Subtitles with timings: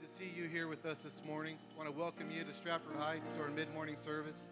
[0.00, 1.58] to see you here with us this morning.
[1.74, 4.48] I want to welcome you to Stratford Heights to our mid morning service.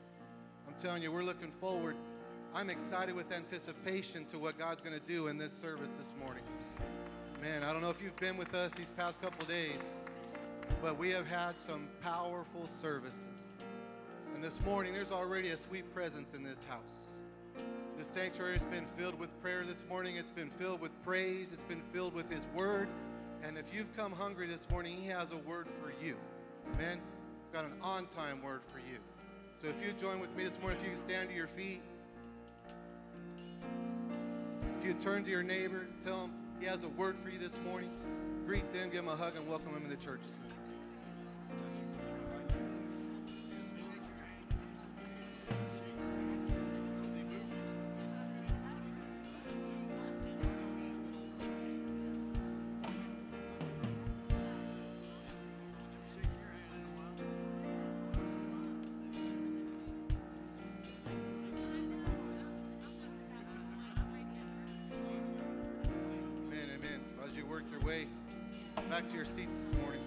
[0.66, 1.96] I'm telling you, we're looking forward.
[2.54, 6.42] I'm excited with anticipation to what God's going to do in this service this morning.
[7.40, 9.80] Man, I don't know if you've been with us these past couple days,
[10.82, 13.52] but we have had some powerful services.
[14.34, 17.64] And this morning, there's already a sweet presence in this house.
[17.96, 20.16] The sanctuary has been filled with prayer this morning.
[20.16, 21.52] It's been filled with praise.
[21.52, 22.88] It's been filled with His Word.
[23.42, 26.16] And if you've come hungry this morning, He has a word for you.
[26.74, 27.00] Amen.
[27.40, 28.98] He's got an on time word for you.
[29.60, 31.82] So if you join with me this morning, if you stand to your feet,
[34.78, 37.58] if you turn to your neighbor, tell him he has a word for you this
[37.64, 37.90] morning,
[38.46, 40.20] greet them, give them a hug, and welcome them in the church.
[68.98, 70.00] Back to your seats this morning.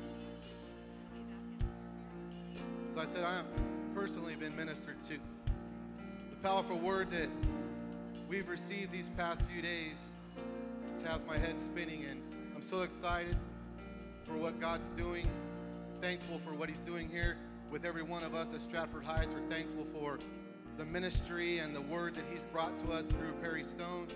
[2.90, 3.46] As I said, I have
[3.96, 5.14] personally been ministered to.
[6.30, 7.30] The powerful word that
[8.28, 10.10] we've received these past few days
[11.06, 12.22] has my head spinning, and
[12.54, 13.38] I'm so excited
[14.26, 15.26] for what God's doing.
[16.02, 17.38] Thankful for what He's doing here
[17.72, 19.34] with every one of us at Stratford Heights.
[19.34, 20.20] We're thankful for
[20.78, 24.08] the ministry and the word that He's brought to us through Perry Stone.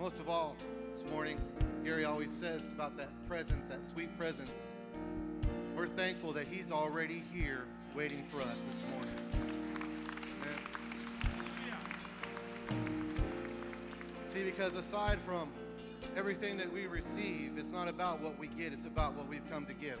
[0.00, 0.56] Most of all,
[0.90, 1.38] this morning,
[1.86, 4.72] Gary always says about that presence, that sweet presence.
[5.76, 7.62] We're thankful that He's already here
[7.94, 9.14] waiting for us this morning.
[12.72, 13.14] Amen.
[14.24, 15.48] See, because aside from
[16.16, 19.64] everything that we receive, it's not about what we get, it's about what we've come
[19.66, 20.00] to give.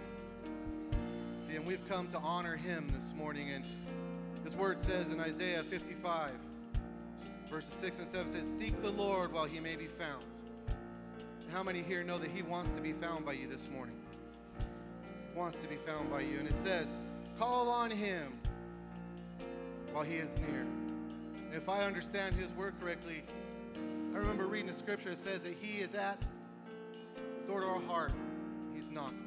[1.46, 3.50] See, and we've come to honor Him this morning.
[3.50, 3.64] And
[4.42, 6.32] His word says in Isaiah 55,
[7.46, 10.24] verses 6 and 7 says, Seek the Lord while He may be found
[11.56, 13.96] how many here know that He wants to be found by you this morning?
[15.34, 16.38] Wants to be found by you.
[16.38, 16.98] And it says,
[17.38, 18.38] Call on Him
[19.90, 20.60] while He is near.
[20.60, 23.22] And if I understand His word correctly,
[24.14, 25.08] I remember reading the scripture.
[25.08, 26.20] It says that He is at
[27.16, 28.12] the door to our heart.
[28.74, 29.24] He's knocking.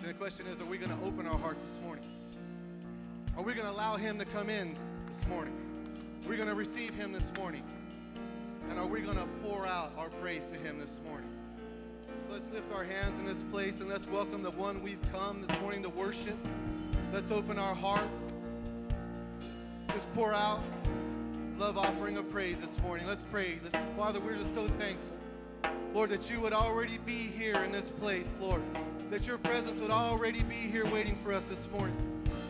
[0.00, 2.10] So the question is, are we going to open our hearts this morning?
[3.36, 5.54] Are we going to allow Him to come in this morning?
[6.24, 7.62] We're we going to receive Him this morning?
[8.68, 11.30] And are we going to pour out our praise to Him this morning?
[12.26, 15.44] So let's lift our hands in this place and let's welcome the one we've come
[15.46, 16.36] this morning to worship.
[17.12, 18.34] Let's open our hearts.
[19.92, 20.60] Just pour out
[21.58, 23.06] love offering of praise this morning.
[23.06, 23.58] Let's pray.
[23.64, 25.08] Let's, Father, we're just so thankful,
[25.92, 28.62] Lord, that you would already be here in this place, Lord.
[29.10, 31.96] That your presence would already be here waiting for us this morning.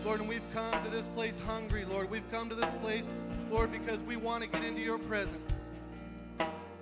[0.05, 2.11] Lord, and we've come to this place hungry, Lord.
[2.11, 3.11] We've come to this place,
[3.51, 5.53] Lord, because we want to get into your presence.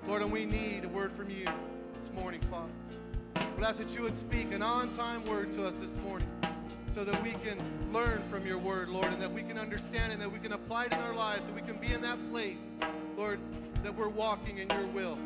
[0.06, 1.44] Lord, and we need a word from you
[1.93, 2.70] this morning, Father.
[3.58, 6.29] We ask that you would speak an on time word to us this morning
[6.94, 7.58] so that we can
[7.93, 10.85] learn from your word, Lord, and that we can understand and that we can apply
[10.85, 12.79] it in our lives, that we can be in that place,
[13.17, 13.41] Lord,
[13.82, 15.19] that we're walking in your will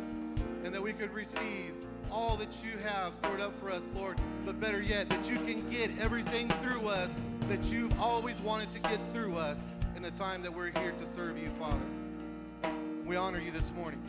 [0.65, 1.75] and that we could receive
[2.11, 4.19] all that you have stored up for us, Lord.
[4.47, 7.12] But better yet, that you can get everything through us
[7.49, 9.61] that you've always wanted to get through us
[9.94, 12.73] in the time that we're here to serve you, Father.
[13.05, 14.00] We honor you this morning.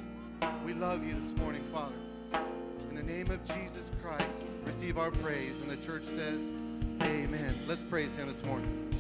[0.66, 1.96] We love you this morning, Father.
[2.90, 5.60] In the name of Jesus Christ, receive our praise.
[5.62, 6.42] And the church says,
[7.04, 7.60] Amen.
[7.68, 8.96] Let's praise him this morning.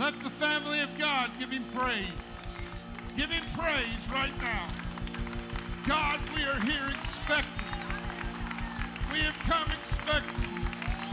[0.00, 2.30] Let the family of God give him praise.
[3.16, 4.66] Give him praise right now.
[5.86, 7.52] God, we are here expecting.
[9.12, 10.42] We have come expecting.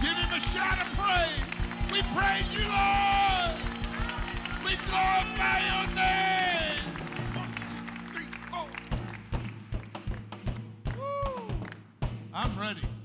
[0.02, 1.92] Give him a shout of praise.
[1.92, 3.79] We praise you, Lord.
[4.70, 6.86] We glorify your name.
[7.34, 8.68] One, two, three, four.
[10.96, 12.08] Woo.
[12.32, 12.99] I'm ready.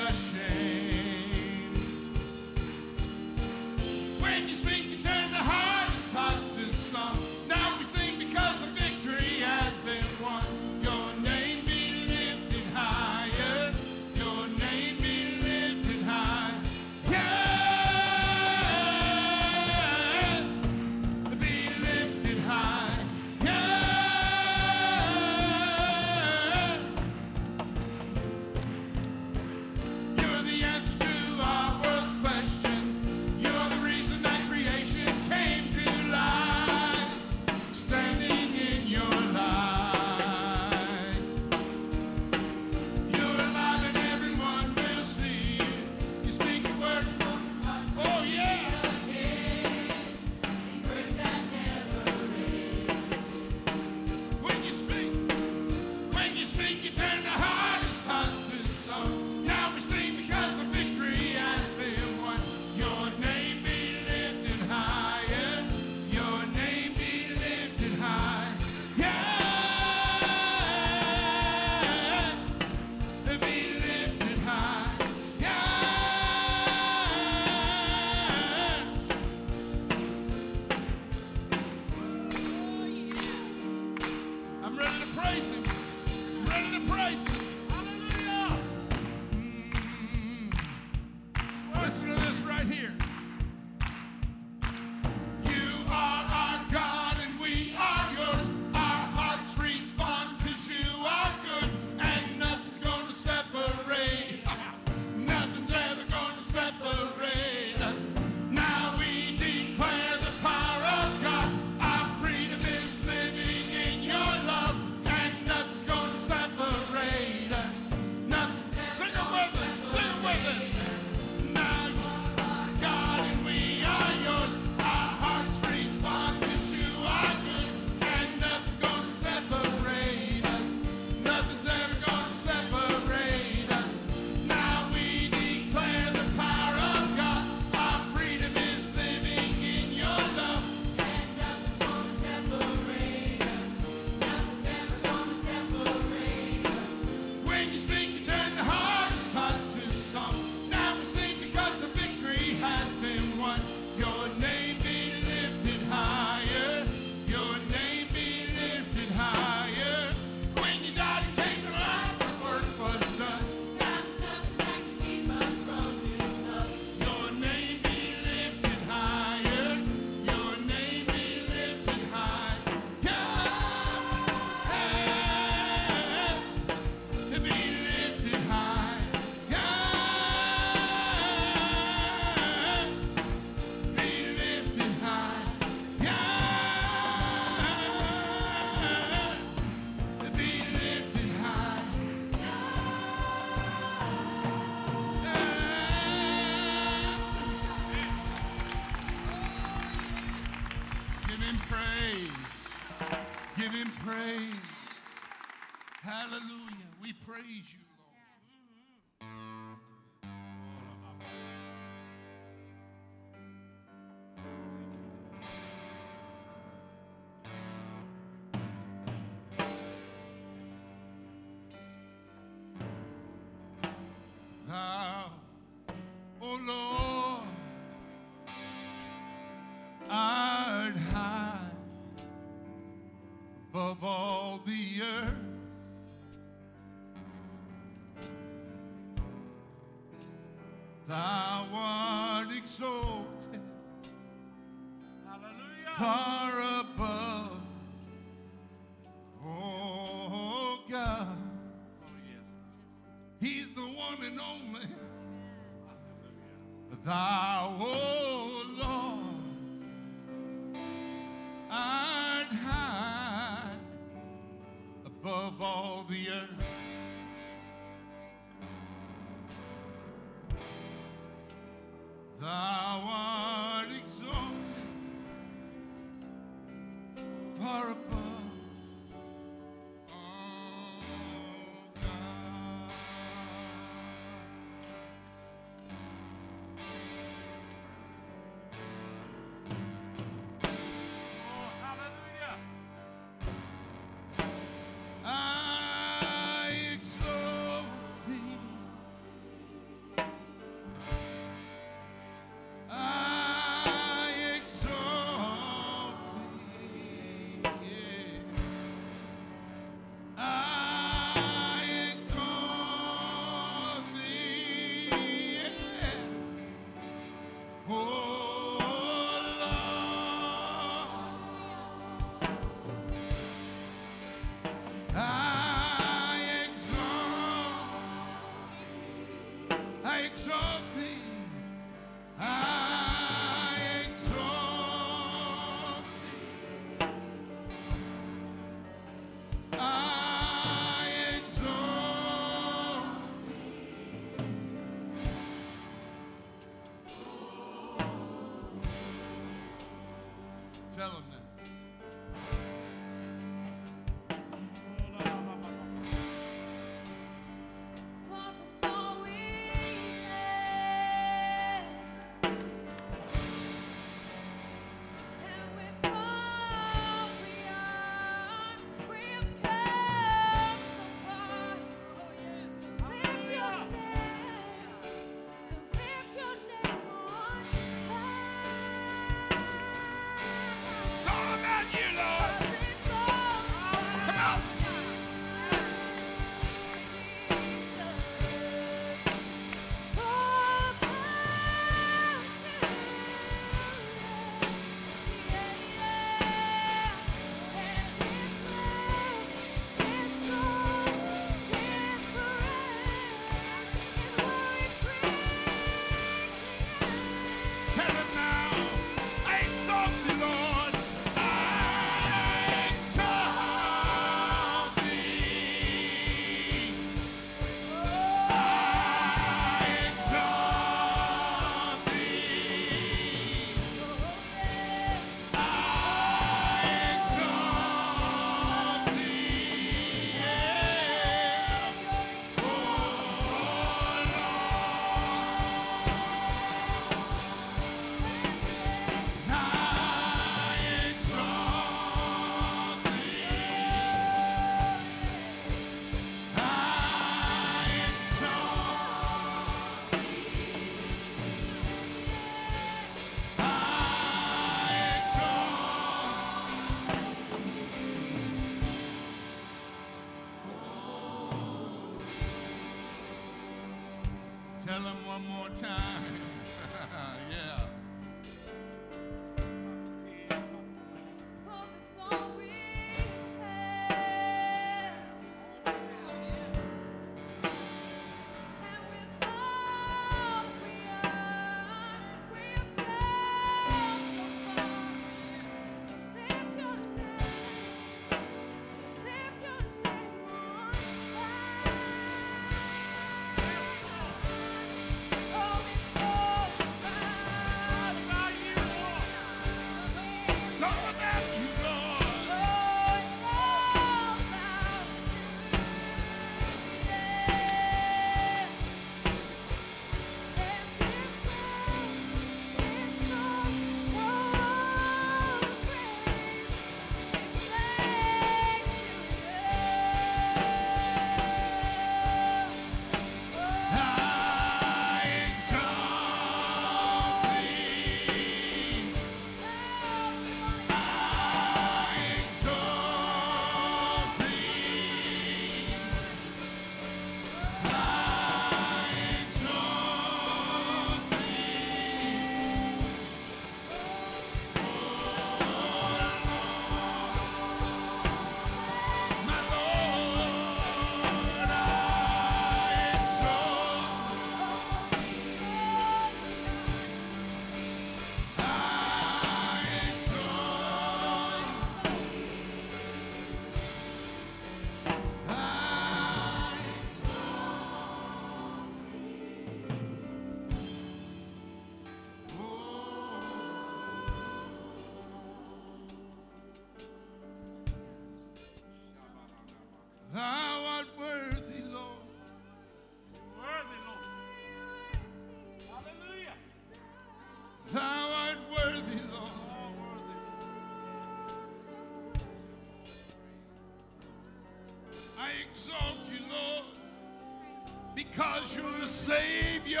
[598.32, 600.00] Because you're the Savior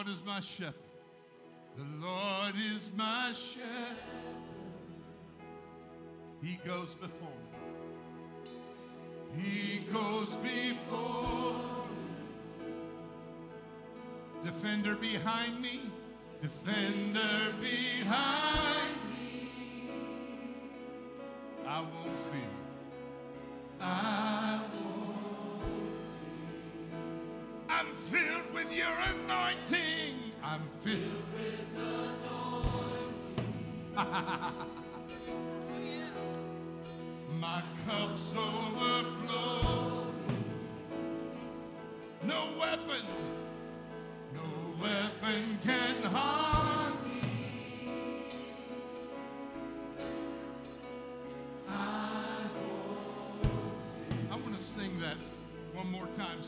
[0.00, 0.74] Lord is my shepherd.
[1.76, 4.02] The Lord is my shepherd.
[6.42, 7.28] He goes before
[9.36, 9.42] me.
[9.42, 12.72] He goes before me.
[14.42, 15.82] Defender behind me.
[16.40, 18.99] Defender behind me.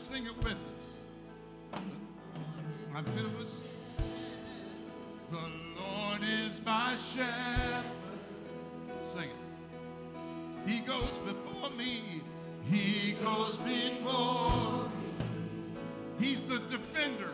[0.03, 0.99] sing it with us.
[2.93, 3.63] I'm filled with
[5.31, 5.37] the
[5.79, 7.85] Lord is my shepherd.
[9.13, 10.69] Sing it.
[10.69, 12.21] He goes before me.
[12.69, 14.91] He goes before.
[16.19, 17.31] He's the defender.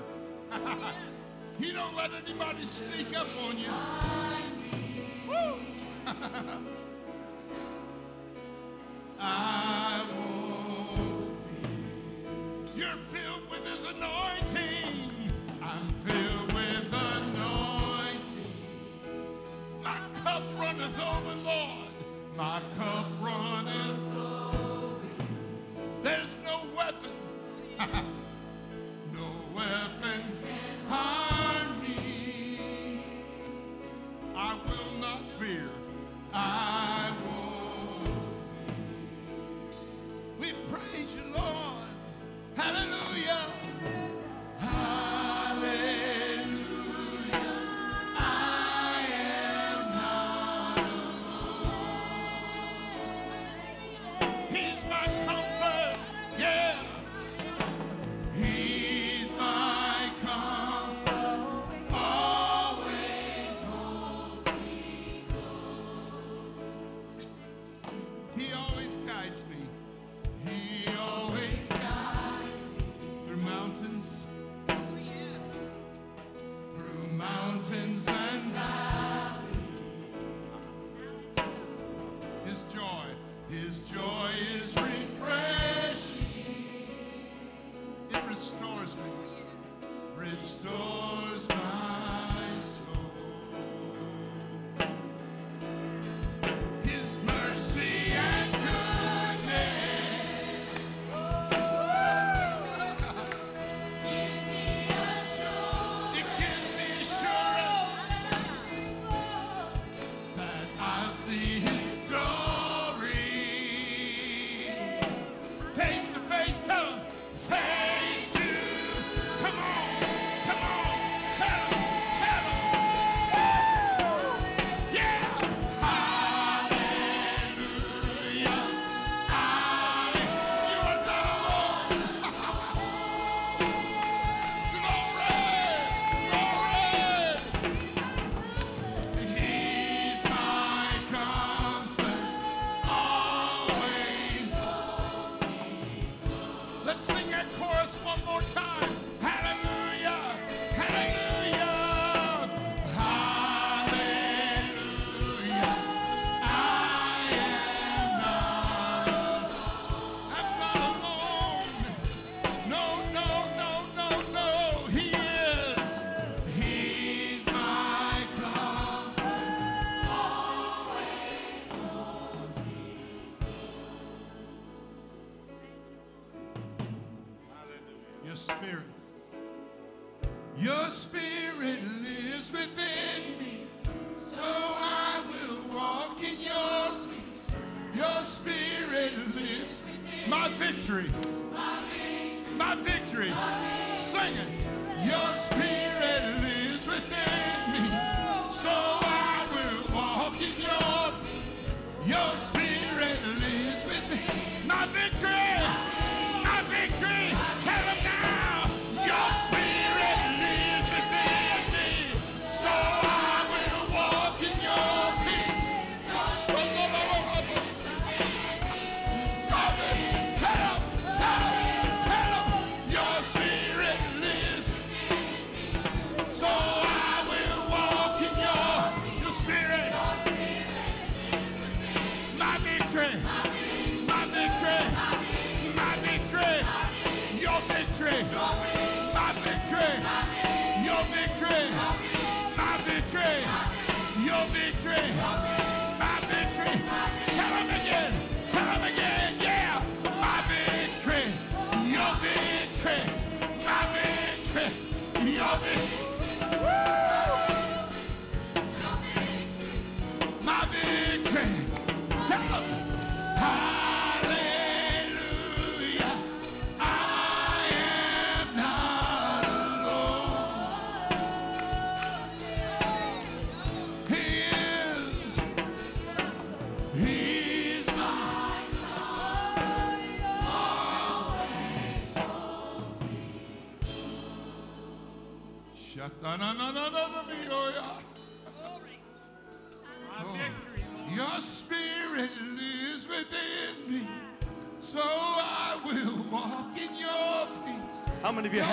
[1.60, 3.74] he don't let anybody sneak up on you.
[5.28, 6.70] Woo!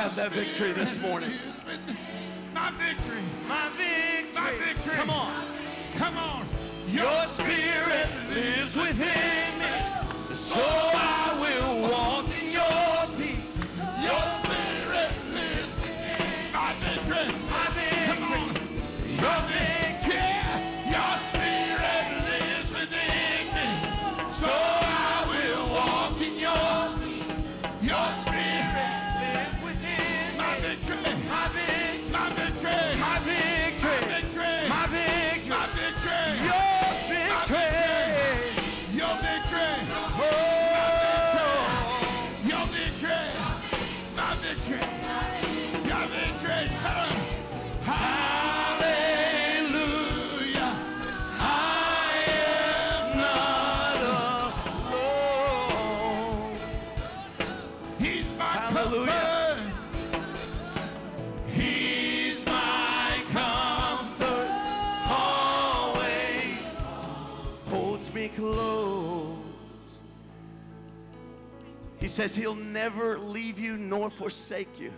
[0.06, 1.32] have that victory this morning?
[72.16, 74.90] Says he'll never leave you nor forsake you.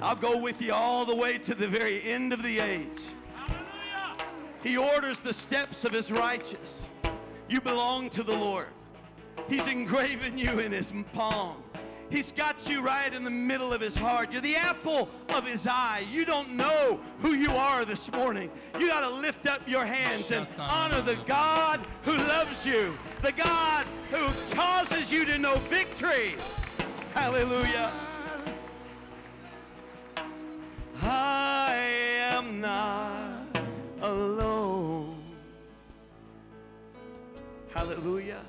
[0.00, 3.02] I'll go with you all the way to the very end of the age.
[3.34, 4.16] Hallelujah.
[4.62, 6.86] He orders the steps of his righteous.
[7.50, 8.68] You belong to the Lord.
[9.50, 11.62] He's engraving you in his palm.
[12.10, 14.32] He's got you right in the middle of his heart.
[14.32, 16.04] You're the apple of his eye.
[16.10, 18.50] You don't know who you are this morning.
[18.78, 23.32] You got to lift up your hands and honor the God who loves you, the
[23.32, 26.34] God who causes you to know victory.
[27.14, 27.90] Hallelujah.
[31.02, 31.74] I
[32.32, 33.56] am not
[34.02, 35.16] alone.
[37.72, 38.42] Hallelujah.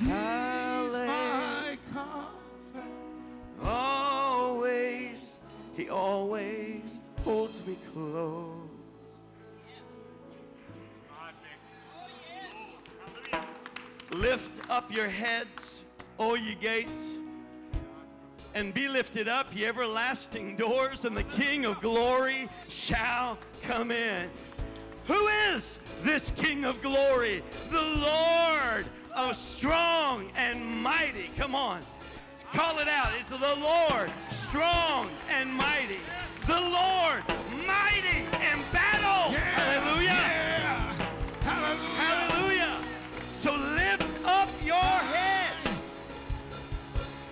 [0.00, 2.84] He's my comfort.
[3.64, 5.40] Always,
[5.76, 8.54] he always holds me close.
[14.12, 15.82] Lift up your heads,
[16.18, 17.18] O ye gates,
[18.54, 24.30] and be lifted up, ye everlasting doors, and the King of glory shall come in.
[25.06, 27.42] Who is this King of glory?
[27.70, 28.86] The Lord
[29.18, 31.30] of strong and mighty.
[31.36, 31.80] Come on.
[32.54, 33.10] Call it out.
[33.18, 35.98] It's the Lord strong and mighty.
[36.46, 37.22] The Lord
[37.66, 39.34] mighty in battle.
[39.34, 40.04] Hallelujah.
[40.04, 40.92] Yeah.
[41.42, 41.94] Hallelujah.
[41.96, 42.76] Hallelujah.
[43.32, 45.52] So lift up your head.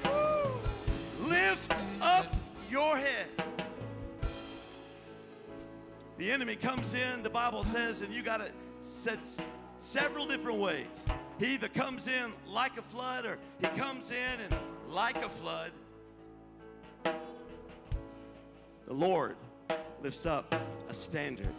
[0.05, 1.29] Woo.
[1.31, 1.73] Lift
[2.03, 2.27] up
[2.71, 3.27] your head.
[6.19, 8.51] The enemy comes in, the Bible says, and you got to
[8.83, 9.41] said s-
[9.79, 10.87] several different ways.
[11.39, 14.57] He either comes in like a flood or he comes in and
[14.89, 15.71] like a flood.
[17.05, 19.37] The Lord
[20.03, 20.55] lifts up
[20.89, 21.53] a standard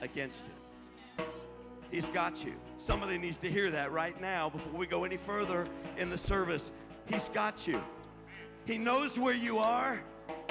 [0.00, 1.26] against him.
[1.90, 2.54] He's got you.
[2.78, 5.66] Somebody needs to hear that right now before we go any further
[5.98, 6.70] in the service.
[7.06, 7.82] He's got you.
[8.64, 10.00] He knows where you are,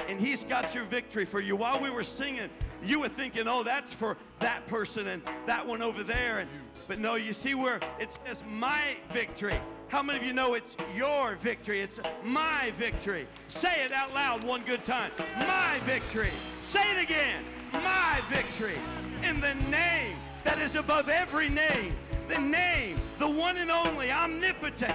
[0.08, 1.56] and He's got your victory for you.
[1.56, 2.50] While we were singing,
[2.82, 6.38] you were thinking, oh, that's for that person and that one over there.
[6.38, 6.48] And,
[6.88, 9.60] but no, you see where it says my victory.
[9.88, 11.80] How many of you know it's your victory?
[11.80, 13.26] It's my victory.
[13.48, 15.10] Say it out loud one good time.
[15.38, 16.30] My victory.
[16.62, 17.44] Say it again.
[17.72, 18.78] My victory.
[19.22, 21.92] In the name that is above every name.
[22.28, 24.94] The name, the one and only, omnipotent,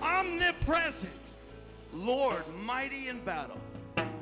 [0.00, 1.12] omnipresent,
[1.92, 3.60] Lord, mighty in battle.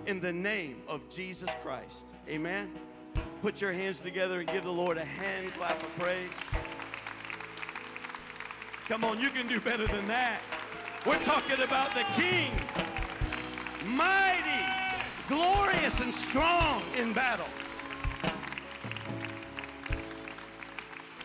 [0.07, 2.07] In the name of Jesus Christ.
[2.29, 2.73] Amen.
[3.41, 6.31] Put your hands together and give the Lord a hand clap of praise.
[8.89, 10.41] Come on, you can do better than that.
[11.05, 12.53] We're talking about the King,
[13.87, 14.65] mighty,
[15.27, 17.49] glorious, and strong in battle.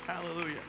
[0.07, 0.61] Hallelujah.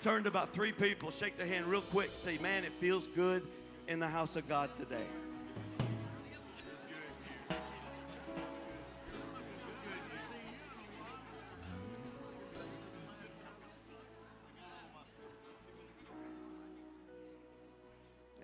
[0.00, 3.44] Turn to about three people, shake their hand real quick, say, Man, it feels good
[3.88, 5.06] in the house of God today.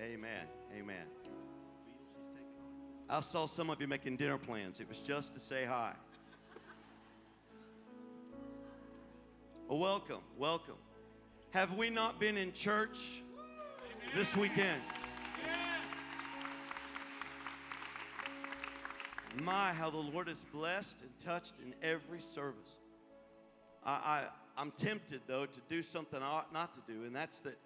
[0.03, 0.47] Amen.
[0.77, 1.07] Amen.
[3.09, 4.81] I saw some of you making dinner plans.
[4.81, 5.93] It was just to say hi.
[9.69, 10.75] Well, welcome, welcome.
[11.51, 13.23] Have we not been in church
[14.13, 14.83] this weekend?
[19.41, 22.77] My, how the Lord has blessed and touched in every service.
[23.85, 24.23] I, I,
[24.57, 27.57] I'm tempted, though, to do something I ought not to do, and that's that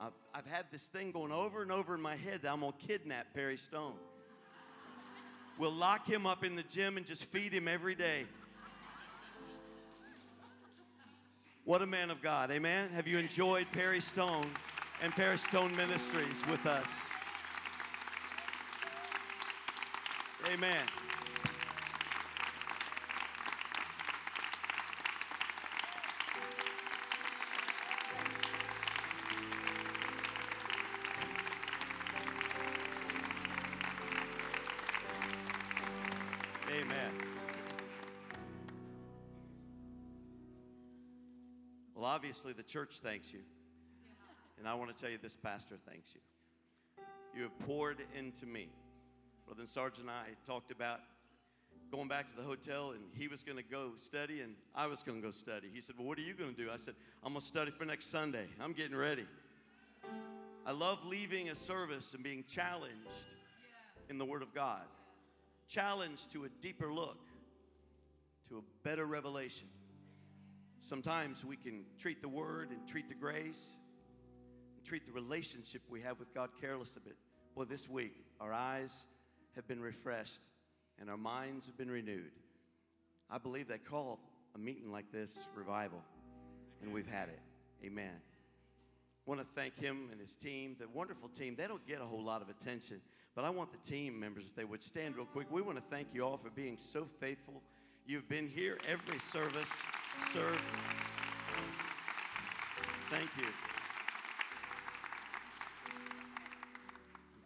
[0.00, 2.72] I've, I've had this thing going over and over in my head that I'm going
[2.72, 3.94] to kidnap Perry Stone.
[5.58, 8.26] We'll lock him up in the gym and just feed him every day.
[11.64, 12.90] What a man of God, amen?
[12.94, 14.46] Have you enjoyed Perry Stone
[15.02, 16.86] and Perry Stone Ministries with us?
[20.52, 20.70] Amen.
[20.70, 21.05] Amen.
[42.16, 43.40] Obviously, the church thanks you.
[44.58, 46.20] And I want to tell you this pastor thanks you.
[47.36, 48.70] You have poured into me.
[49.44, 51.00] Brother Sargent and I talked about
[51.92, 55.02] going back to the hotel, and he was going to go study, and I was
[55.02, 55.68] going to go study.
[55.70, 56.70] He said, Well, what are you going to do?
[56.72, 58.46] I said, I'm going to study for next Sunday.
[58.62, 59.26] I'm getting ready.
[60.64, 63.26] I love leaving a service and being challenged
[64.08, 64.86] in the Word of God,
[65.68, 67.18] challenged to a deeper look,
[68.48, 69.68] to a better revelation.
[70.88, 73.70] Sometimes we can treat the Word and treat the grace
[74.76, 77.16] and treat the relationship we have with God careless a bit.
[77.56, 78.94] Well, this week, our eyes
[79.56, 80.42] have been refreshed
[81.00, 82.30] and our minds have been renewed.
[83.28, 84.20] I believe they call
[84.54, 85.98] a meeting like this revival,
[86.80, 87.40] and we've had it.
[87.84, 88.14] Amen.
[89.26, 91.56] want to thank him and his team, the wonderful team.
[91.56, 93.00] They don't get a whole lot of attention,
[93.34, 95.48] but I want the team members, if they would stand real quick.
[95.50, 97.60] We want to thank you all for being so faithful.
[98.06, 99.68] You've been here every service,
[100.32, 100.60] served.
[103.08, 103.48] Thank you.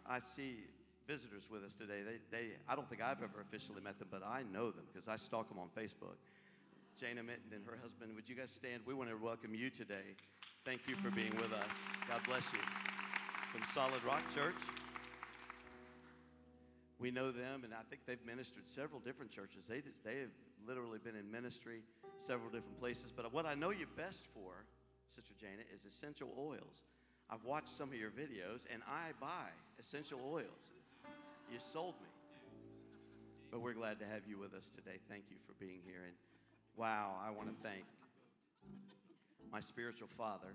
[0.07, 0.57] I see
[1.07, 2.01] visitors with us today.
[2.03, 5.07] They, they, I don't think I've ever officially met them, but I know them because
[5.07, 6.17] I stalk them on Facebook.
[6.99, 8.81] Jana Mitten and her husband, would you guys stand?
[8.85, 10.15] We want to welcome you today.
[10.65, 11.69] Thank you for being with us.
[12.09, 12.59] God bless you.
[13.51, 14.55] From Solid Rock Church.
[16.99, 19.65] We know them, and I think they've ministered several different churches.
[19.67, 20.35] They, they have
[20.67, 21.81] literally been in ministry
[22.21, 23.11] several different places.
[23.15, 24.65] But what I know you best for,
[25.13, 26.83] Sister Jana, is essential oils.
[27.29, 30.71] I've watched some of your videos, and I buy essential oils.
[31.51, 32.09] You sold me.
[33.51, 34.99] But we're glad to have you with us today.
[35.09, 36.03] Thank you for being here.
[36.05, 36.15] And
[36.77, 37.83] wow, I want to thank
[39.51, 40.47] my spiritual father,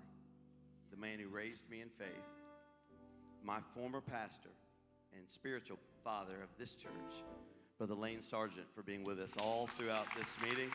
[0.89, 2.07] the man who raised me in faith,
[3.43, 4.49] my former pastor
[5.15, 6.91] and spiritual father of this church,
[7.77, 10.69] Brother Lane Sargent, for being with us all throughout this meeting.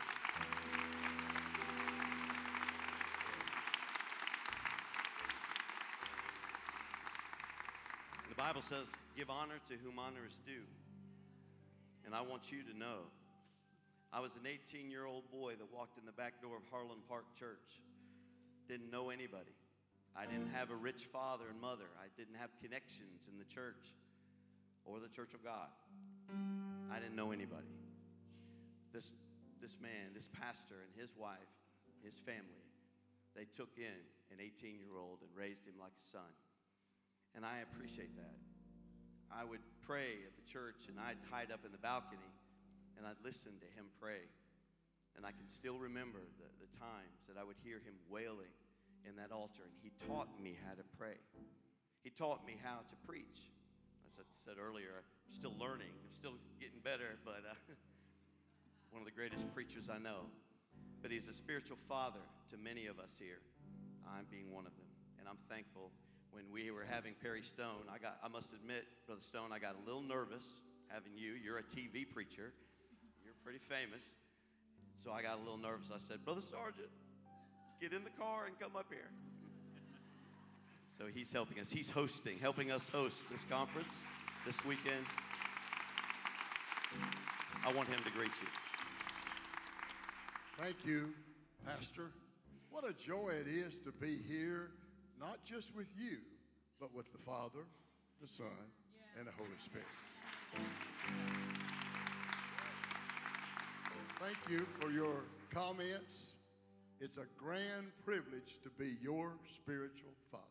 [8.42, 10.66] Bible says, give honor to whom honor is due.
[12.02, 13.07] And I want you to know,
[14.11, 17.07] I was an 18 year old boy that walked in the back door of Harlan
[17.07, 17.78] Park Church.
[18.66, 19.55] Didn't know anybody.
[20.18, 21.87] I didn't have a rich father and mother.
[22.02, 23.94] I didn't have connections in the church
[24.85, 25.70] or the church of God.
[26.90, 27.70] I didn't know anybody.
[28.90, 29.14] This,
[29.62, 31.55] this man, this pastor, and his wife,
[32.02, 32.66] his family,
[33.38, 34.02] they took in
[34.35, 36.35] an 18 year old and raised him like a son.
[37.35, 38.37] And I appreciate that.
[39.33, 42.29] I would pray at the church and I'd hide up in the balcony
[42.99, 44.29] and I'd listen to him pray.
[45.16, 48.53] And I can still remember the, the times that I would hear him wailing
[49.05, 49.64] in that altar.
[49.64, 51.16] And he taught me how to pray,
[52.05, 53.49] he taught me how to preach.
[54.09, 57.57] As I said earlier, I'm still learning, I'm still getting better, but uh,
[58.92, 60.29] one of the greatest preachers I know.
[61.01, 63.40] But he's a spiritual father to many of us here.
[64.07, 64.87] I'm being one of them.
[65.18, 65.90] And I'm thankful
[66.33, 69.77] when we were having Perry Stone, I got I must admit, Brother Stone, I got
[69.77, 70.49] a little nervous
[70.88, 71.33] having you.
[71.33, 72.53] You're a TV preacher.
[73.25, 74.14] You're pretty famous.
[75.03, 75.87] So I got a little nervous.
[75.95, 76.88] I said, Brother Sargent,
[77.81, 79.11] get in the car and come up here.
[80.99, 81.71] So he's helping us.
[81.71, 84.05] He's hosting, helping us host this conference
[84.47, 85.05] this weekend.
[87.64, 88.49] I want him to greet you.
[90.59, 91.14] Thank you.
[91.66, 92.11] Pastor,
[92.71, 94.71] what a joy it is to be here,
[95.22, 96.18] not just with you,
[96.80, 97.61] but with the Father,
[98.20, 98.46] the Son,
[99.16, 99.87] and the Holy Spirit.
[104.18, 106.35] Thank you for your comments.
[107.00, 110.42] It's a grand privilege to be your spiritual father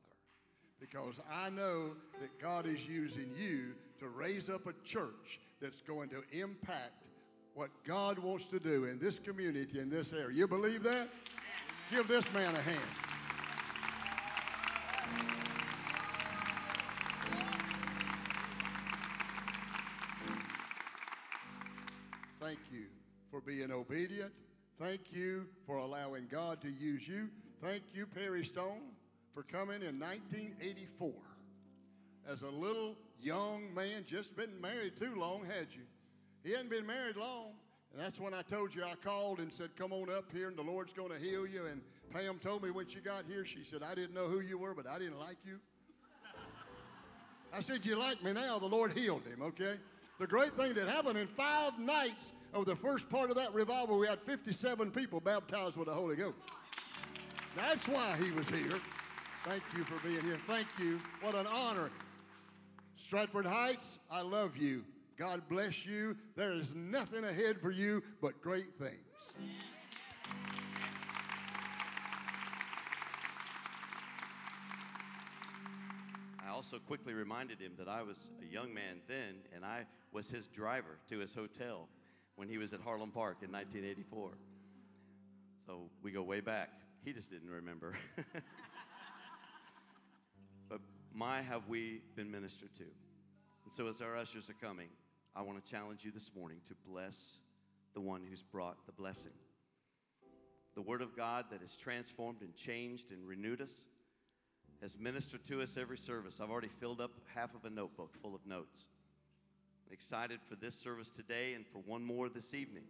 [0.79, 6.09] because I know that God is using you to raise up a church that's going
[6.09, 7.03] to impact
[7.55, 10.35] what God wants to do in this community, in this area.
[10.35, 11.09] You believe that?
[11.91, 13.20] Give this man a hand.
[23.71, 24.31] Being obedient.
[24.79, 27.29] Thank you for allowing God to use you.
[27.61, 28.81] Thank you, Perry Stone,
[29.31, 31.11] for coming in 1984.
[32.27, 35.83] As a little young man, just been married too long, had you?
[36.43, 37.51] He hadn't been married long.
[37.93, 40.57] And that's when I told you I called and said, Come on up here and
[40.57, 41.65] the Lord's going to heal you.
[41.65, 44.57] And Pam told me when she got here, she said, I didn't know who you
[44.57, 45.59] were, but I didn't like you.
[47.53, 48.59] I said, You like me now?
[48.59, 49.75] The Lord healed him, okay?
[50.19, 53.97] The great thing that happened in five nights of the first part of that revival,
[53.97, 56.37] we had 57 people baptized with the Holy Ghost.
[57.55, 58.79] That's why he was here.
[59.43, 60.37] Thank you for being here.
[60.47, 60.99] Thank you.
[61.21, 61.89] What an honor.
[62.95, 64.83] Stratford Heights, I love you.
[65.17, 66.15] God bless you.
[66.35, 68.95] There is nothing ahead for you but great things.
[76.45, 80.29] I also quickly reminded him that I was a young man then, and I was
[80.29, 81.87] his driver to his hotel
[82.41, 84.31] when he was at Harlem Park in 1984.
[85.67, 86.69] So we go way back.
[87.05, 87.93] He just didn't remember.
[90.67, 90.79] but
[91.13, 92.83] my, have we been ministered to?
[93.63, 94.87] And so, as our ushers are coming,
[95.35, 97.33] I want to challenge you this morning to bless
[97.93, 99.33] the one who's brought the blessing.
[100.73, 103.85] The Word of God that has transformed and changed and renewed us
[104.81, 106.39] has ministered to us every service.
[106.41, 108.87] I've already filled up half of a notebook full of notes.
[109.91, 112.83] Excited for this service today and for one more this evening.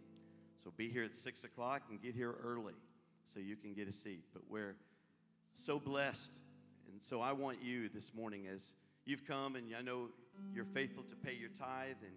[0.62, 2.74] So be here at 6 o'clock and get here early
[3.24, 4.22] so you can get a seat.
[4.32, 4.76] But we're
[5.56, 6.38] so blessed.
[6.92, 8.74] And so I want you this morning, as
[9.04, 10.10] you've come and I know
[10.54, 12.12] you're faithful to pay your tithe, and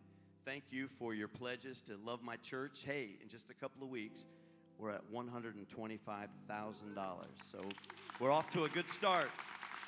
[0.45, 2.83] thank you for your pledges to love my church.
[2.85, 4.23] Hey, in just a couple of weeks,
[4.77, 5.65] we're at $125,000.
[7.51, 7.59] So
[8.19, 9.31] we're off to a good start.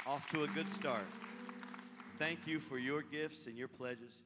[0.07, 1.05] Off to a good start.
[2.17, 4.23] Thank you for your gifts and your pledges.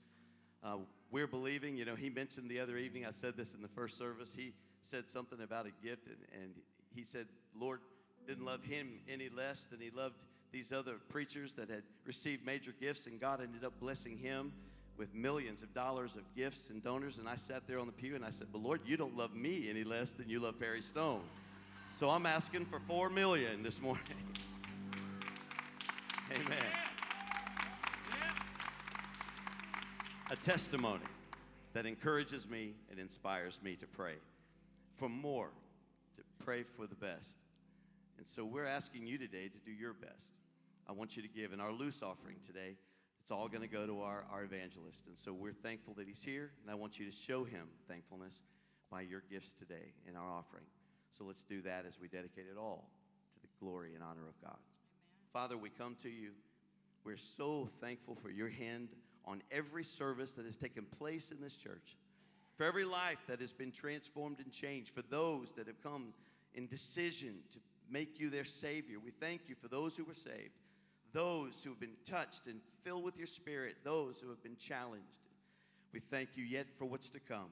[0.63, 0.77] Uh,
[1.11, 3.97] we're believing, you know, he mentioned the other evening, I said this in the first
[3.97, 4.53] service, he
[4.83, 6.51] said something about a gift, and, and
[6.95, 7.27] he said,
[7.59, 7.79] Lord
[8.27, 10.15] didn't love him any less than he loved
[10.51, 14.51] these other preachers that had received major gifts, and God ended up blessing him
[14.97, 17.17] with millions of dollars of gifts and donors.
[17.17, 19.33] And I sat there on the pew and I said, But Lord, you don't love
[19.33, 21.21] me any less than you love Perry Stone.
[21.97, 24.03] So I'm asking for four million this morning.
[26.35, 26.90] Amen.
[30.31, 31.03] A testimony
[31.73, 34.13] that encourages me and inspires me to pray
[34.95, 35.49] for more,
[36.15, 37.35] to pray for the best.
[38.17, 40.31] And so we're asking you today to do your best.
[40.87, 42.77] I want you to give in our loose offering today.
[43.21, 45.05] It's all going to go to our, our evangelist.
[45.07, 48.39] And so we're thankful that he's here, and I want you to show him thankfulness
[48.89, 50.63] by your gifts today in our offering.
[51.11, 52.89] So let's do that as we dedicate it all
[53.35, 54.59] to the glory and honor of God.
[55.33, 56.29] Father, we come to you.
[57.03, 58.87] We're so thankful for your hand
[59.25, 61.95] on every service that has taken place in this church,
[62.55, 66.13] for every life that has been transformed and changed, for those that have come
[66.53, 67.59] in decision to
[67.89, 68.97] make you their Savior.
[69.03, 70.59] We thank you for those who were saved,
[71.13, 75.05] those who have been touched and filled with your Spirit, those who have been challenged.
[75.93, 77.49] We thank you yet for what's to come.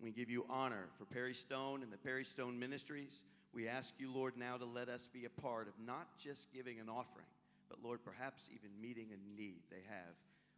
[0.00, 3.22] We give you honor for Perry Stone and the Perry Stone Ministries.
[3.54, 6.80] We ask you, Lord, now to let us be a part of not just giving
[6.80, 7.26] an offering,
[7.68, 10.14] but Lord, perhaps even meeting a need they have.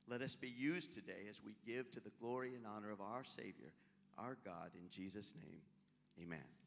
[0.08, 3.24] Let us be used today as we give to the glory and honor of our
[3.24, 3.72] Savior,
[4.18, 5.60] our God, in Jesus' name.
[6.22, 6.63] Amen.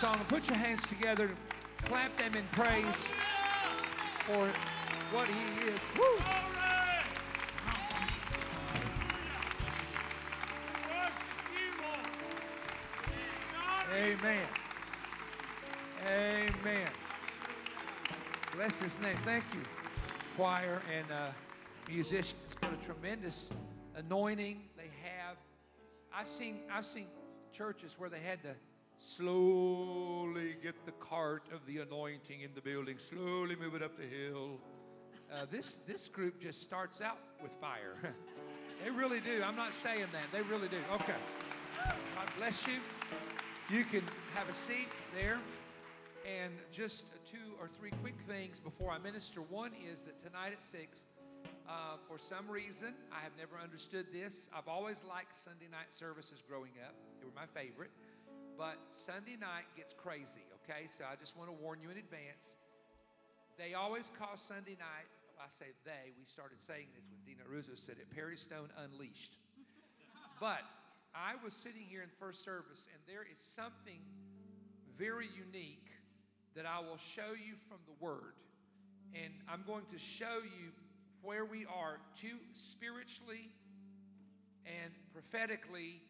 [0.00, 0.18] Song?
[0.28, 1.28] Put your hands together,
[1.84, 3.06] clap them in praise
[4.20, 4.46] for
[5.14, 5.80] what He is.
[5.94, 6.16] Woo!
[13.94, 14.46] Amen.
[16.08, 16.88] Amen.
[18.56, 19.16] Bless His name.
[19.16, 19.60] Thank you,
[20.34, 21.30] choir and uh,
[21.90, 22.56] musicians.
[22.60, 23.50] What a tremendous
[23.96, 25.36] anointing they have.
[26.10, 27.08] I've seen I've seen
[27.52, 28.54] churches where they had to
[29.00, 34.06] slowly get the cart of the anointing in the building, slowly move it up the
[34.06, 34.58] hill.
[35.32, 37.96] Uh, this this group just starts out with fire.
[38.84, 39.42] they really do.
[39.44, 40.24] I'm not saying that.
[40.32, 40.76] They really do.
[40.92, 41.14] Okay.
[41.76, 42.74] God bless you.
[43.74, 44.02] You can
[44.34, 45.38] have a seat there.
[46.26, 49.40] And just two or three quick things before I minister.
[49.40, 51.00] One is that tonight at 6,
[51.66, 51.72] uh,
[52.06, 54.50] for some reason, I have never understood this.
[54.54, 57.90] I've always liked Sunday night services growing up, they were my favorite.
[58.60, 60.84] But Sunday night gets crazy, okay?
[60.92, 62.60] So I just want to warn you in advance.
[63.56, 65.08] They always call Sunday night,
[65.40, 69.40] I say they, we started saying this when Dina Russo said it, Perry Stone Unleashed.
[70.40, 70.60] But
[71.14, 74.00] I was sitting here in first service, and there is something
[74.96, 75.88] very unique
[76.54, 78.36] that I will show you from the Word.
[79.14, 80.68] And I'm going to show you
[81.22, 83.48] where we are to spiritually
[84.66, 86.00] and prophetically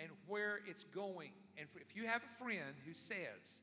[0.00, 1.30] and where it's going.
[1.58, 3.60] And if you have a friend who says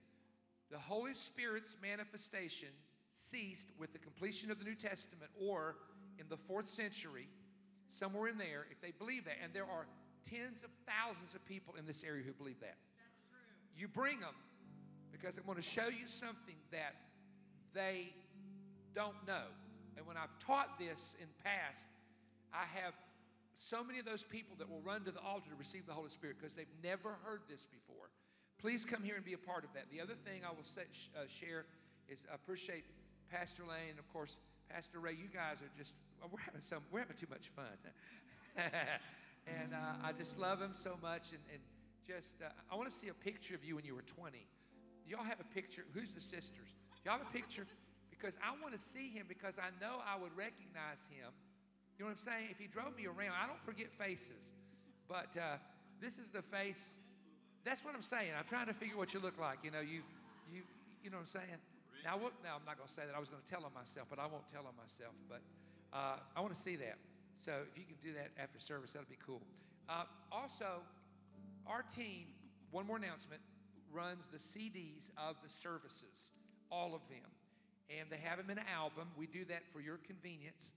[0.69, 2.69] the Holy Spirit's manifestation
[3.13, 5.75] ceased with the completion of the New Testament or
[6.19, 7.27] in the fourth century,
[7.89, 9.88] somewhere in there, if they believe that, and there are
[10.29, 12.75] tens of thousands of people in this area who believe that.
[13.75, 14.35] You bring them
[15.11, 16.95] because I'm going to show you something that
[17.73, 18.09] they
[18.93, 19.45] don't know.
[19.95, 21.88] And when I've taught this in past,
[22.53, 22.93] I have
[23.57, 26.09] so many of those people that will run to the altar to receive the Holy
[26.09, 28.09] Spirit because they've never heard this before.
[28.61, 29.85] Please come here and be a part of that.
[29.91, 30.83] The other thing I will say,
[31.17, 31.65] uh, share
[32.07, 32.85] is I appreciate
[33.29, 34.37] Pastor Lane, and of course
[34.69, 35.13] Pastor Ray.
[35.13, 35.93] You guys are just
[36.31, 37.77] we're having some we're having too much fun,
[39.47, 41.29] and uh, I just love him so much.
[41.33, 41.61] And, and
[42.05, 44.37] just uh, I want to see a picture of you when you were 20.
[44.37, 45.85] Do y'all have a picture?
[45.93, 46.69] Who's the sisters?
[47.03, 47.65] Do y'all have a picture?
[48.09, 51.29] Because I want to see him because I know I would recognize him.
[51.97, 52.47] You know what I'm saying?
[52.51, 54.53] If he drove me around, I don't forget faces,
[55.09, 55.57] but uh,
[55.99, 57.01] this is the face.
[57.65, 58.31] That's what I'm saying.
[58.37, 59.59] I'm trying to figure what you look like.
[59.63, 60.05] You know, you,
[60.53, 60.61] you,
[61.03, 61.57] you know what I'm saying.
[62.05, 63.15] Now, what, now I'm not going to say that.
[63.15, 65.17] I was going to tell on myself, but I won't tell on myself.
[65.27, 65.41] But
[65.91, 67.01] uh, I want to see that.
[67.37, 69.41] So if you can do that after service, that'll be cool.
[69.89, 70.85] Uh, also,
[71.65, 72.27] our team.
[72.71, 73.41] One more announcement
[73.91, 76.31] runs the CDs of the services,
[76.71, 77.25] all of them.
[77.89, 79.07] And they have them in an album.
[79.17, 80.71] We do that for your convenience.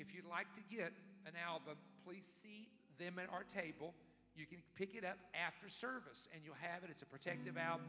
[0.00, 0.94] If you'd like to get
[1.26, 1.76] an album,
[2.06, 3.92] please see them at our table.
[4.34, 6.88] You can pick it up after service and you'll have it.
[6.90, 7.84] It's a protective album.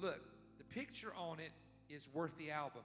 [0.00, 0.20] Look,
[0.58, 1.52] the picture on it
[1.88, 2.82] is worth the album.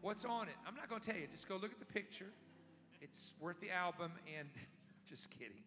[0.00, 0.56] What's on it?
[0.66, 1.28] I'm not going to tell you.
[1.32, 2.32] Just go look at the picture.
[3.00, 4.48] It's worth the album, and
[5.08, 5.62] just kidding.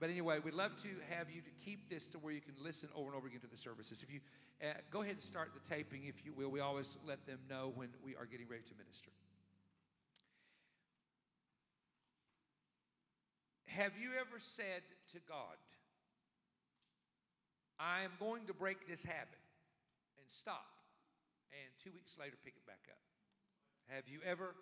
[0.00, 2.88] But anyway, we'd love to have you to keep this to where you can listen
[2.96, 4.02] over and over again to the services.
[4.02, 4.18] If you
[4.62, 7.72] uh, go ahead and start the taping, if you will, we always let them know
[7.74, 9.10] when we are getting ready to minister.
[13.66, 14.82] Have you ever said
[15.12, 15.58] to God,
[17.78, 19.42] I am going to break this habit
[20.18, 20.78] and stop,
[21.50, 23.02] and two weeks later pick it back up?
[23.90, 24.54] Have you ever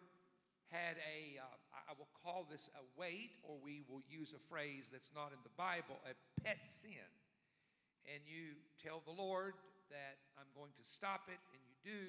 [0.73, 4.89] had a, uh, I will call this a weight, or we will use a phrase
[4.89, 7.13] that's not in the Bible, a pet sin.
[8.09, 9.53] And you tell the Lord
[9.93, 12.03] that I'm going to stop it, and you do,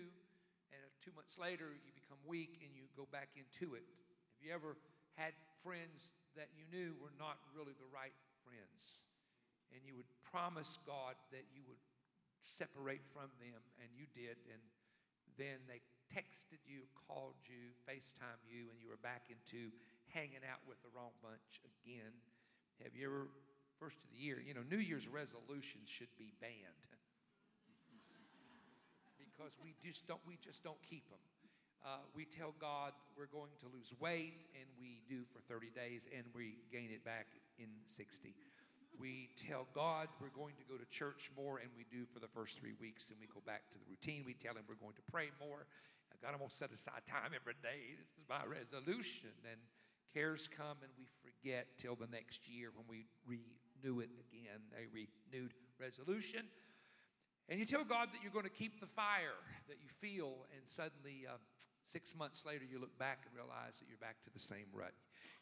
[0.71, 3.83] and uh, two months later you become weak and you go back into it.
[3.83, 4.79] Have you ever
[5.19, 9.05] had friends that you knew were not really the right friends?
[9.75, 11.81] And you would promise God that you would
[12.45, 14.61] separate from them, and you did, and
[15.37, 15.81] then they
[16.13, 19.73] texted you, called you, FaceTime you, and you were back into
[20.13, 22.13] hanging out with the wrong bunch again.
[22.85, 23.25] Have you ever,
[23.81, 26.92] first of the year, you know, New Year's resolutions should be banned
[29.33, 31.19] because we just don't, we just don't keep them.
[31.83, 36.07] Uh, we tell God we're going to lose weight, and we do for 30 days,
[36.15, 37.27] and we gain it back
[37.59, 37.67] in
[37.97, 38.33] 60.
[38.95, 42.31] We tell God we're going to go to church more, and we do for the
[42.31, 44.23] first three weeks, and we go back to the routine.
[44.23, 45.67] We tell Him we're going to pray more,
[46.23, 47.99] God, I'm going to set aside time every day.
[47.99, 49.35] This is my resolution.
[49.43, 49.59] And
[50.15, 54.87] cares come and we forget till the next year when we renew it again, a
[54.87, 56.47] renewed resolution.
[57.49, 59.37] And you tell God that you're going to keep the fire
[59.67, 61.35] that you feel, and suddenly uh,
[61.85, 64.93] Six months later, you look back and realize that you're back to the same rut.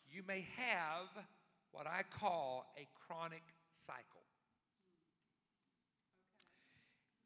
[0.10, 1.26] You may have
[1.72, 3.44] what I call a chronic
[3.74, 4.26] cycle.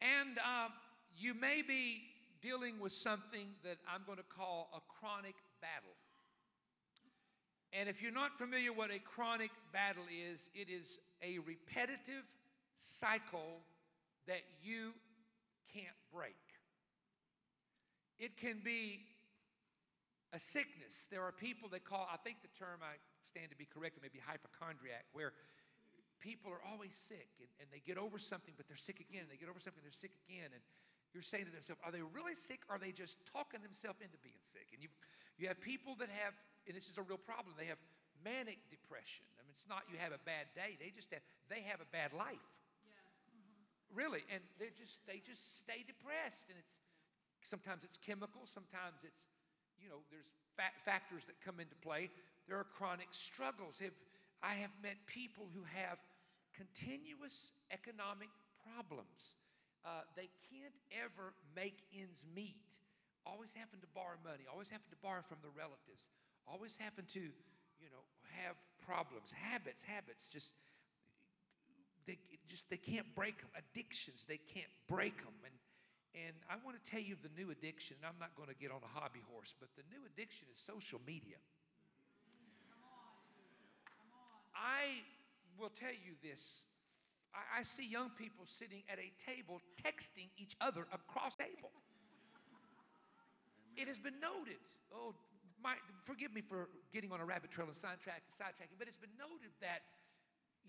[0.01, 0.73] And um,
[1.17, 2.03] you may be
[2.41, 5.95] dealing with something that I'm going to call a chronic battle.
[7.71, 12.23] And if you're not familiar what a chronic battle is, it is a repetitive
[12.78, 13.61] cycle
[14.28, 14.93] that you
[15.73, 16.39] can't break.
[18.17, 19.03] It can be
[20.34, 21.07] a sickness.
[21.11, 22.95] There are people that call, I think the term I
[23.28, 25.34] stand to be corrected, maybe hypochondriac, where
[26.23, 29.28] people are always sick and, and they get over something, but they're sick again.
[29.28, 30.49] They get over something, they're sick again.
[30.55, 30.63] And
[31.11, 32.63] you're saying to themselves, are they really sick?
[32.67, 34.71] Or are they just talking themselves into being sick?
[34.71, 34.89] And you
[35.38, 36.34] you have people that have,
[36.67, 37.80] and this is a real problem, they have
[38.23, 39.28] manic depression.
[39.36, 41.89] I mean, it's not you have a bad day, they just have, they have a
[41.91, 42.39] bad life.
[43.93, 46.81] Really, and they just they just stay depressed, and it's
[47.43, 49.27] sometimes it's chemical, sometimes it's
[49.79, 50.27] you know there's
[50.57, 52.09] fa- factors that come into play.
[52.47, 53.79] There are chronic struggles.
[53.79, 53.95] Have
[54.43, 55.97] I have met people who have
[56.55, 58.31] continuous economic
[58.63, 59.38] problems.
[59.86, 62.81] Uh, they can't ever make ends meet.
[63.25, 64.49] Always having to borrow money.
[64.49, 66.09] Always having to borrow from the relatives.
[66.49, 67.25] Always having to,
[67.81, 68.01] you know,
[68.41, 69.29] have problems.
[69.33, 70.25] Habits, habits.
[70.29, 70.53] Just
[72.08, 73.49] they just they can't break them.
[73.58, 75.34] Addictions, they can't break them.
[75.43, 75.56] And
[76.26, 77.97] and I want to tell you the new addiction.
[78.08, 80.99] I'm not going to get on a hobby horse, but the new addiction is social
[81.06, 81.36] media.
[84.56, 85.03] I
[85.60, 86.64] will tell you this.
[87.36, 91.72] I, I see young people sitting at a table texting each other across the table.
[93.76, 94.64] It has been noted.
[94.95, 95.14] Oh,
[95.62, 95.76] my,
[96.06, 99.51] forgive me for getting on a rabbit trail and sidetrack, sidetracking, but it's been noted
[99.60, 99.84] that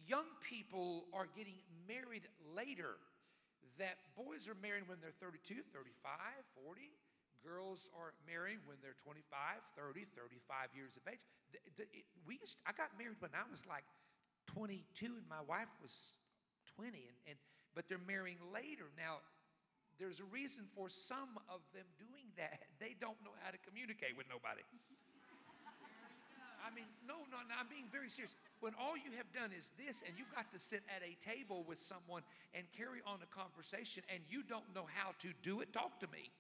[0.04, 1.56] young people are getting
[1.88, 3.00] married later.
[3.80, 5.84] That boys are marrying when they're 32, 35,
[6.64, 6.80] 40.
[7.44, 9.20] Girls are marrying when they're 25,
[9.76, 11.20] 30, 35 years of age.
[11.52, 13.84] The, the, it, we used, I got married when I was like
[14.50, 14.80] 22
[15.20, 16.16] and my wife was
[16.74, 17.38] 20, and, and,
[17.76, 18.88] but they're marrying later.
[18.96, 19.20] Now,
[20.00, 22.68] there's a reason for some of them doing that.
[22.80, 24.60] They don't know how to communicate with nobody.
[24.60, 24.95] Mm-hmm.
[26.66, 28.34] I mean, no, no, no, I'm being very serious.
[28.58, 31.62] When all you have done is this, and you've got to sit at a table
[31.62, 32.26] with someone
[32.58, 36.10] and carry on a conversation, and you don't know how to do it, talk to
[36.10, 36.34] me,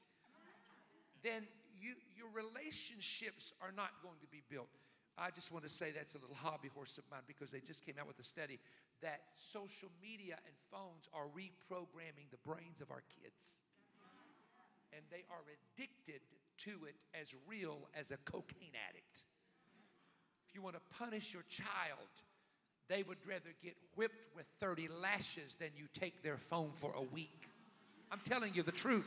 [1.22, 1.46] then
[1.78, 4.74] you, your relationships are not going to be built.
[5.14, 7.86] I just want to say that's a little hobby horse of mine because they just
[7.86, 8.58] came out with a study
[9.00, 13.56] that social media and phones are reprogramming the brains of our kids.
[14.92, 16.20] And they are addicted
[16.68, 19.24] to it as real as a cocaine addict.
[20.56, 22.08] You want to punish your child,
[22.88, 27.02] they would rather get whipped with 30 lashes than you take their phone for a
[27.02, 27.50] week.
[28.10, 29.06] I'm telling you the truth.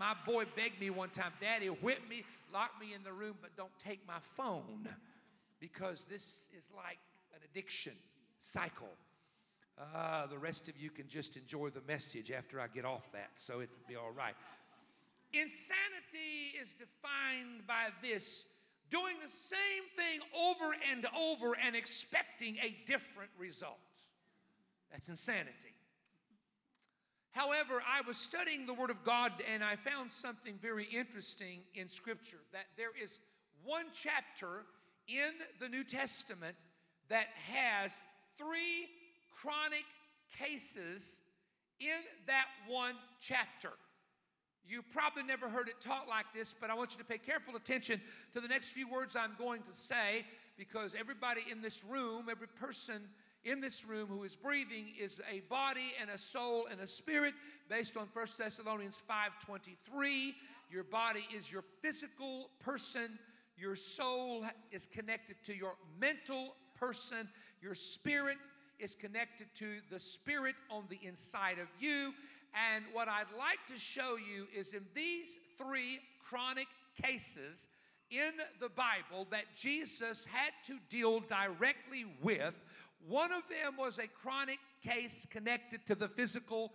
[0.00, 3.56] My boy begged me one time, Daddy, whip me, lock me in the room, but
[3.56, 4.88] don't take my phone
[5.60, 6.98] because this is like
[7.32, 7.92] an addiction
[8.40, 8.88] cycle.
[9.78, 13.30] Uh, the rest of you can just enjoy the message after I get off that,
[13.36, 14.34] so it'll be all right.
[15.32, 18.46] Insanity is defined by this
[18.90, 23.78] doing the same thing over and over and expecting a different result.
[24.90, 25.74] That's insanity.
[27.32, 31.88] However, I was studying the Word of God and I found something very interesting in
[31.88, 33.20] Scripture that there is
[33.64, 34.64] one chapter
[35.06, 36.56] in the New Testament
[37.08, 38.02] that has
[38.36, 38.88] three
[39.40, 39.84] chronic
[40.38, 41.20] cases
[41.80, 43.70] in that one chapter.
[44.68, 47.56] You probably never heard it taught like this, but I want you to pay careful
[47.56, 48.02] attention
[48.34, 50.26] to the next few words I'm going to say
[50.58, 53.00] because everybody in this room, every person
[53.44, 57.32] in this room who is breathing is a body and a soul and a spirit
[57.70, 60.34] based on 1 Thessalonians 5:23.
[60.70, 63.18] Your body is your physical person,
[63.56, 67.26] your soul is connected to your mental person,
[67.62, 68.36] your spirit
[68.78, 72.12] is connected to the spirit on the inside of you,
[72.54, 76.66] and what I'd like to show you is in these three chronic
[77.00, 77.68] cases
[78.10, 82.58] in the Bible that Jesus had to deal directly with.
[83.06, 86.72] One of them was a chronic case connected to the physical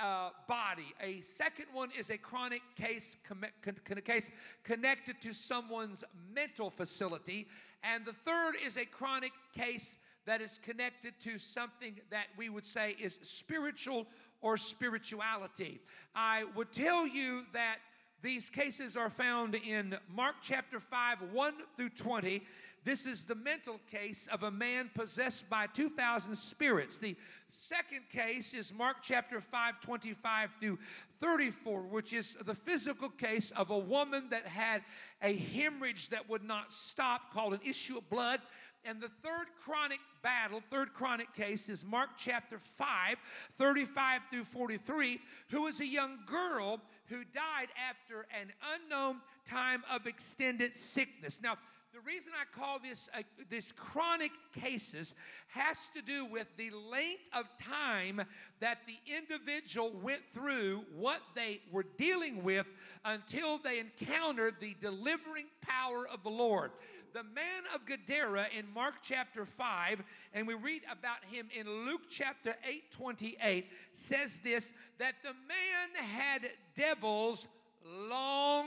[0.00, 0.94] uh, body.
[1.02, 4.30] A second one is a chronic case, com- con- case
[4.64, 6.02] connected to someone's
[6.34, 7.46] mental facility.
[7.82, 12.66] And the third is a chronic case that is connected to something that we would
[12.66, 14.06] say is spiritual
[14.42, 15.80] or spirituality.
[16.14, 17.78] I would tell you that
[18.22, 22.42] These cases are found in Mark chapter 5, 1 through 20.
[22.84, 26.98] This is the mental case of a man possessed by 2,000 spirits.
[26.98, 27.16] The
[27.48, 30.78] second case is Mark chapter 5, 25 through
[31.22, 34.82] 34, which is the physical case of a woman that had
[35.22, 38.40] a hemorrhage that would not stop, called an issue of blood.
[38.84, 43.16] And the third chronic battle, third chronic case is Mark chapter 5,
[43.58, 45.20] 35 through 43,
[45.50, 51.42] who was a young girl who died after an unknown time of extended sickness.
[51.42, 51.58] Now,
[51.92, 55.12] the reason I call this uh, this chronic cases
[55.48, 58.22] has to do with the length of time
[58.60, 62.66] that the individual went through what they were dealing with
[63.04, 66.70] until they encountered the delivering power of the Lord
[67.12, 70.02] the man of Gadara in Mark chapter 5,
[70.34, 76.04] and we read about him in Luke chapter 8 28, says this that the man
[76.06, 76.42] had
[76.74, 77.46] devils
[77.84, 78.66] long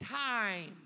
[0.00, 0.76] time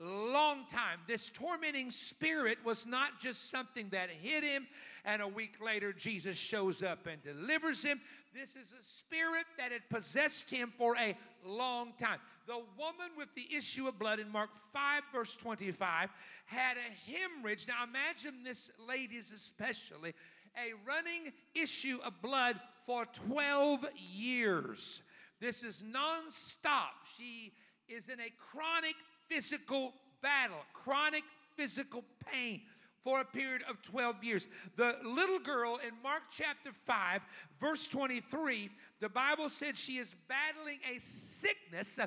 [0.00, 0.98] long time.
[1.06, 4.66] This tormenting spirit was not just something that hit him
[5.04, 8.00] and a week later Jesus shows up and delivers him.
[8.34, 12.18] This is a spirit that had possessed him for a long time.
[12.50, 16.10] The woman with the issue of blood in Mark 5, verse 25,
[16.46, 17.68] had a hemorrhage.
[17.68, 20.14] Now imagine this, ladies especially,
[20.56, 25.00] a running issue of blood for 12 years.
[25.40, 27.06] This is nonstop.
[27.16, 27.52] She
[27.88, 28.96] is in a chronic
[29.28, 31.22] physical battle, chronic
[31.56, 32.62] physical pain
[33.04, 34.46] for a period of 12 years.
[34.76, 37.22] The little girl in Mark chapter 5,
[37.58, 38.70] verse 23,
[39.00, 41.98] the Bible said she is battling a sickness,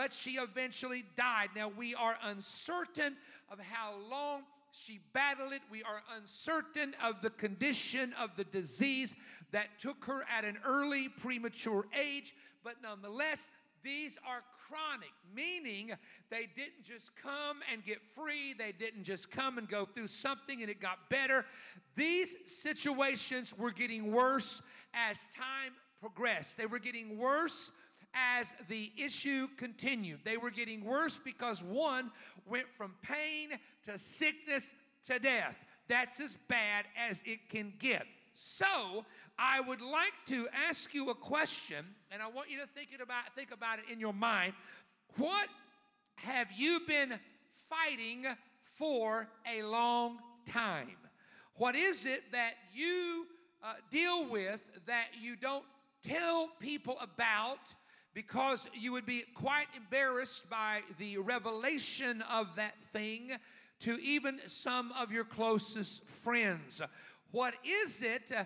[0.00, 1.50] but she eventually died.
[1.54, 3.18] Now, we are uncertain
[3.52, 5.60] of how long she battled it.
[5.70, 9.14] We are uncertain of the condition of the disease
[9.52, 12.34] that took her at an early premature age,
[12.64, 13.50] but nonetheless,
[13.82, 15.92] these are chronic, meaning
[16.30, 20.62] they didn't just come and get free, they didn't just come and go through something
[20.62, 21.44] and it got better.
[21.94, 24.62] These situations were getting worse
[24.94, 26.56] as time progressed.
[26.56, 27.70] They were getting worse
[28.14, 30.20] as the issue continued.
[30.24, 32.10] They were getting worse because one
[32.46, 33.50] went from pain
[33.86, 34.74] to sickness
[35.06, 35.56] to death.
[35.88, 38.06] That's as bad as it can get.
[38.34, 39.04] So,
[39.38, 43.34] I would like to ask you a question, and I want you to think about,
[43.34, 44.52] think about it in your mind.
[45.16, 45.48] What
[46.16, 47.14] have you been
[47.68, 48.26] fighting
[48.62, 50.96] for a long time?
[51.54, 53.26] What is it that you
[53.62, 55.64] uh, deal with that you don't
[56.02, 57.58] tell people about
[58.14, 63.32] because you would be quite embarrassed by the revelation of that thing
[63.80, 66.82] to even some of your closest friends?
[67.30, 68.44] What is it uh,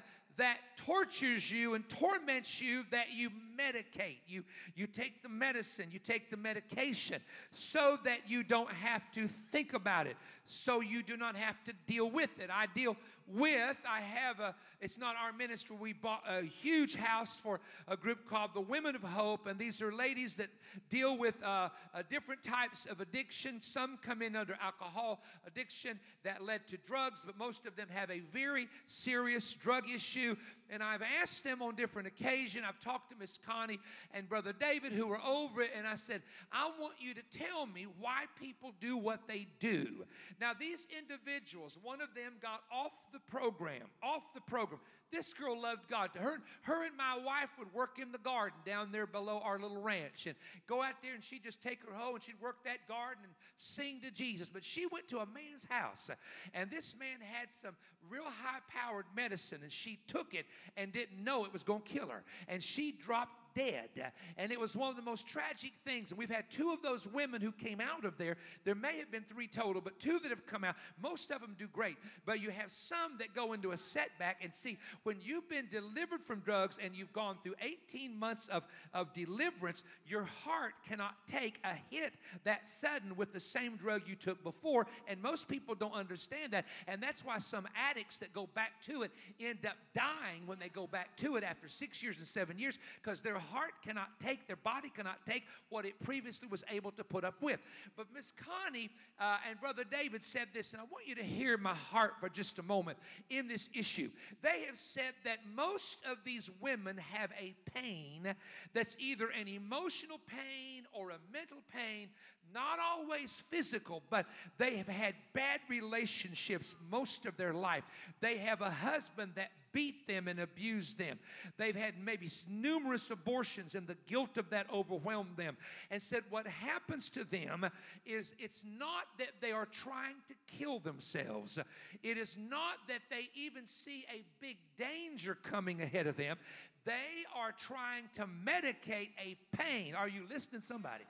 [0.77, 4.19] tortures you and torments you that you medicate.
[4.27, 4.45] You,
[4.75, 7.21] you take the medicine, you take the medication
[7.51, 11.73] so that you don't have to think about it, so you do not have to
[11.87, 12.51] deal with it.
[12.53, 12.97] I deal
[13.27, 17.97] with, I have a, it's not our ministry, we bought a huge house for a
[17.97, 20.49] group called the Women of Hope, and these are ladies that
[20.91, 23.63] deal with uh, uh, different types of addiction.
[23.63, 28.11] Some come in under alcohol addiction that led to drugs, but most of them have
[28.11, 30.37] a very serious drug issue.
[30.71, 32.65] And I've asked them on different occasions.
[32.67, 33.79] I've talked to Miss Connie
[34.13, 37.67] and Brother David who were over it, and I said, I want you to tell
[37.67, 40.05] me why people do what they do.
[40.41, 44.81] Now, these individuals, one of them got off the program, off the program.
[45.15, 46.11] This girl loved God.
[46.15, 49.81] Her, her and my wife would work in the garden down there below our little
[49.81, 50.35] ranch and
[50.67, 53.33] go out there and she'd just take her hoe and she'd work that garden and
[53.55, 54.51] sing to Jesus.
[54.51, 56.11] But she went to a man's house
[56.53, 57.77] and this man had some
[58.11, 60.47] real high powered medicine and she took it
[60.77, 62.23] and didn't know it was going to kill her.
[62.49, 63.89] And she dropped dead.
[64.37, 66.11] And it was one of the most tragic things.
[66.11, 68.37] And we've had two of those women who came out of there.
[68.65, 70.77] There may have been three total, but two that have come out.
[71.01, 71.97] Most of them do great.
[72.27, 74.41] But you have some that go into a setback.
[74.43, 78.65] And see, when you've been delivered from drugs and you've gone through 18 months of,
[78.93, 84.17] of deliverance, your heart cannot take a hit that sudden with the same drug you
[84.17, 84.87] took before.
[85.07, 86.67] And most people don't understand that.
[86.87, 90.69] And that's why some addicts that go back to it end up dying when they
[90.69, 94.47] go back to it after six years and seven years because their heart cannot take,
[94.47, 97.61] their body cannot take what it previously was able to put up with.
[97.97, 98.91] But Miss Connie
[99.21, 102.29] uh, and Brother David said this, and I want you to hear my heart for
[102.29, 102.99] just a moment
[103.31, 104.11] in this issue.
[104.43, 108.35] They have said that most of these women have a pain
[108.73, 112.09] that's either an emotional pain or a mental pain
[112.53, 114.27] not always physical, but
[114.59, 117.85] they have had bad relationships most of their life.
[118.21, 121.19] They have a husband that beat them and abused them.
[121.57, 125.57] They've had maybe numerous abortions, and the guilt of that overwhelmed them.
[125.91, 127.67] And said, What happens to them
[128.07, 131.59] is it's not that they are trying to kill themselves,
[132.03, 136.37] it is not that they even see a big danger coming ahead of them.
[136.85, 139.95] They are trying to medicate a pain.
[139.95, 141.05] Are you listening, somebody?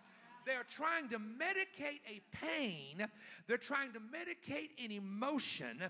[0.47, 3.09] They're trying to medicate a pain,
[3.47, 5.81] they're trying to medicate an emotion,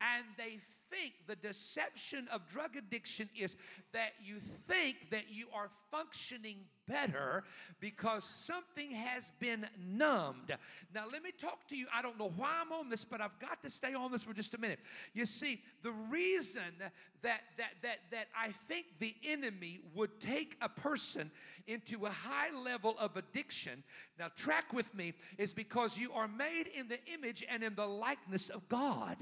[0.00, 0.58] and they
[0.90, 3.56] think the deception of drug addiction is
[3.92, 7.44] that you think that you are functioning better
[7.80, 10.52] because something has been numbed.
[10.94, 11.86] Now, let me talk to you.
[11.94, 14.34] I don't know why I'm on this, but I've got to stay on this for
[14.34, 14.80] just a minute.
[15.12, 16.62] You see, the reason
[17.22, 21.30] that that that that I think the enemy would take a person
[21.66, 23.82] into a high level of addiction.
[24.18, 27.86] Now, track with me is because you are made in the image and in the
[27.86, 29.16] likeness of God.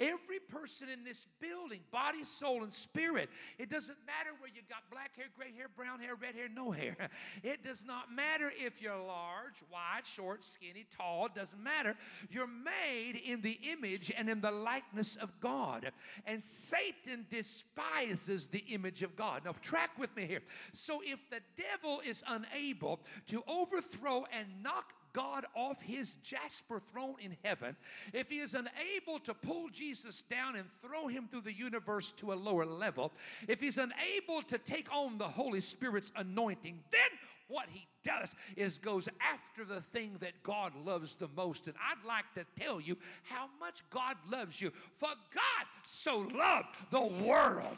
[0.00, 4.78] Every person in this building, body, soul, and spirit, it doesn't matter where you got
[4.90, 7.01] black hair, gray hair, brown hair, red hair, no hair.
[7.42, 11.96] It does not matter if you're large, wide, short, skinny, tall, it doesn't matter.
[12.30, 15.92] You're made in the image and in the likeness of God.
[16.26, 19.44] And Satan despises the image of God.
[19.44, 20.42] Now, track with me here.
[20.72, 27.16] So, if the devil is unable to overthrow and knock God off his jasper throne
[27.20, 27.76] in heaven,
[28.12, 32.32] if he is unable to pull Jesus down and throw him through the universe to
[32.32, 33.12] a lower level,
[33.48, 38.78] if he's unable to take on the Holy Spirit's anointing, then what he does is
[38.78, 41.66] goes after the thing that God loves the most.
[41.66, 44.72] And I'd like to tell you how much God loves you.
[44.96, 47.76] For God so loved the world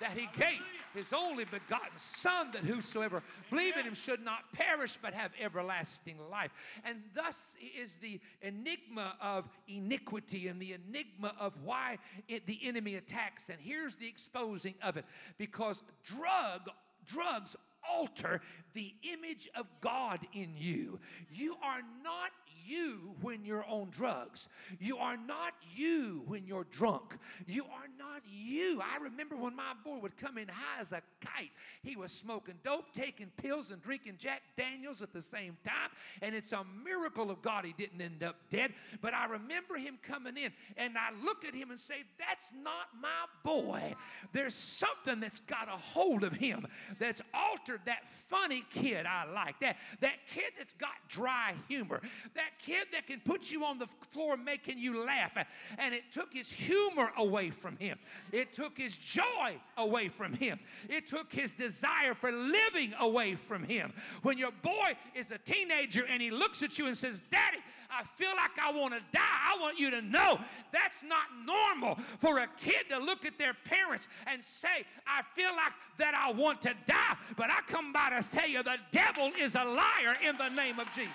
[0.00, 0.60] that he gave
[0.94, 6.16] his only begotten Son, that whosoever believe in him should not perish but have everlasting
[6.30, 6.50] life.
[6.84, 11.98] And thus is the enigma of iniquity and the enigma of why
[12.28, 13.48] it, the enemy attacks.
[13.48, 15.04] And here's the exposing of it
[15.38, 16.68] because drug
[17.06, 17.56] drugs
[17.88, 18.40] alter
[18.74, 21.00] the image of God in you.
[21.32, 22.30] You are not
[22.70, 24.48] you when you're on drugs.
[24.78, 27.18] You are not you when you're drunk.
[27.46, 28.80] You are not you.
[28.80, 31.50] I remember when my boy would come in high as a kite.
[31.82, 35.90] He was smoking dope, taking pills, and drinking Jack Daniels at the same time.
[36.22, 38.72] And it's a miracle of God he didn't end up dead.
[39.00, 42.88] But I remember him coming in, and I look at him and say, That's not
[43.00, 43.08] my
[43.44, 43.94] boy.
[44.32, 46.66] There's something that's got a hold of him
[46.98, 49.60] that's altered that funny kid I like.
[49.60, 52.00] That, that kid that's got dry humor.
[52.34, 55.32] That kid that can put you on the floor making you laugh.
[55.78, 57.98] And it took his humor away from him,
[58.32, 60.58] it took his joy away from him,
[60.88, 63.92] it took his desire for living away from him.
[64.22, 67.58] When your boy is a teenager and he looks at you and says, Daddy,
[67.90, 70.38] I feel like I want to die, I want you to know
[70.72, 75.50] that's not normal for a kid to look at their parents and say, I feel
[75.56, 77.16] like that I want to die.
[77.36, 80.78] But I come by to tell you the devil is a liar in the name
[80.78, 81.10] of Jesus.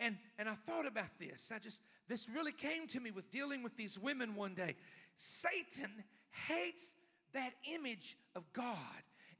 [0.00, 1.50] And, and, I thought about this.
[1.54, 4.74] I just, this really came to me with dealing with these women one day.
[5.16, 6.04] Satan
[6.48, 6.94] hates
[7.32, 8.76] that image of God.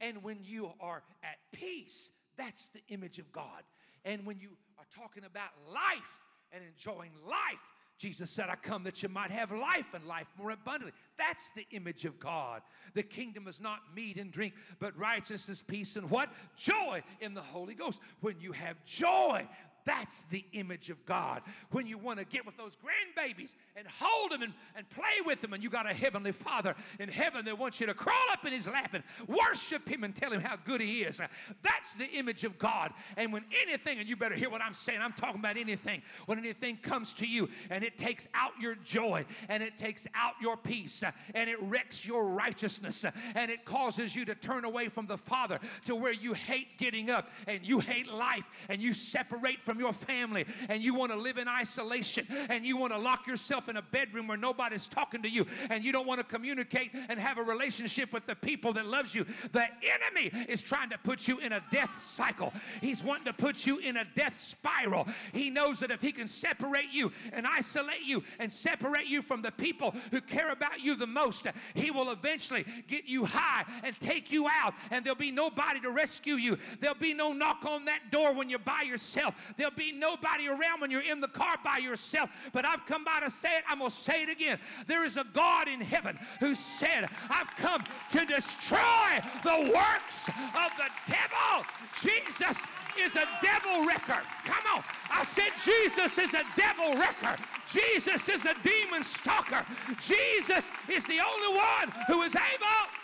[0.01, 3.63] And when you are at peace, that's the image of God.
[4.05, 7.61] And when you are talking about life and enjoying life,
[7.97, 10.93] Jesus said, I come that you might have life and life more abundantly.
[11.17, 12.63] That's the image of God.
[12.95, 16.29] The kingdom is not meat and drink, but righteousness, peace, and what?
[16.57, 18.01] Joy in the Holy Ghost.
[18.21, 19.49] When you have joy,
[19.85, 21.43] that's the image of God.
[21.71, 25.41] When you want to get with those grandbabies and hold them and, and play with
[25.41, 28.45] them, and you got a heavenly Father in heaven that wants you to crawl up
[28.47, 31.21] in his lap and worship him and tell him how good he is.
[31.63, 32.93] That's the image of God.
[33.17, 36.39] And when anything, and you better hear what I'm saying, I'm talking about anything, when
[36.39, 40.57] anything comes to you and it takes out your joy and it takes out your
[40.57, 41.03] peace
[41.35, 43.05] and it wrecks your righteousness
[43.35, 47.11] and it causes you to turn away from the Father to where you hate getting
[47.11, 51.19] up and you hate life and you separate from your family and you want to
[51.19, 55.23] live in isolation and you want to lock yourself in a bedroom where nobody's talking
[55.23, 58.73] to you and you don't want to communicate and have a relationship with the people
[58.73, 62.53] that loves you the enemy is trying to put you in a death cycle.
[62.81, 65.07] He's wanting to put you in a death spiral.
[65.33, 69.43] He knows that if he can separate you and isolate you and separate you from
[69.43, 71.45] the people who care about you the most
[71.75, 75.91] he will eventually get you high and take you out and there'll be nobody to
[75.91, 76.59] rescue you.
[76.81, 79.35] There'll be no knock on that door when you're by yourself.
[79.57, 82.31] There'll be nobody around when you're in the car by yourself.
[82.53, 83.65] But I've come by to say it.
[83.69, 84.59] I'm going to say it again.
[84.87, 90.71] There is a God in heaven who said, I've come to destroy the works of
[90.77, 91.67] the devil.
[92.03, 92.63] Jesus
[92.99, 94.21] is a devil wrecker.
[94.45, 94.83] Come on.
[95.11, 97.37] I said Jesus is a devil wrecker.
[97.73, 99.65] Jesus is a demon stalker.
[100.01, 103.04] Jesus is the only one who is able.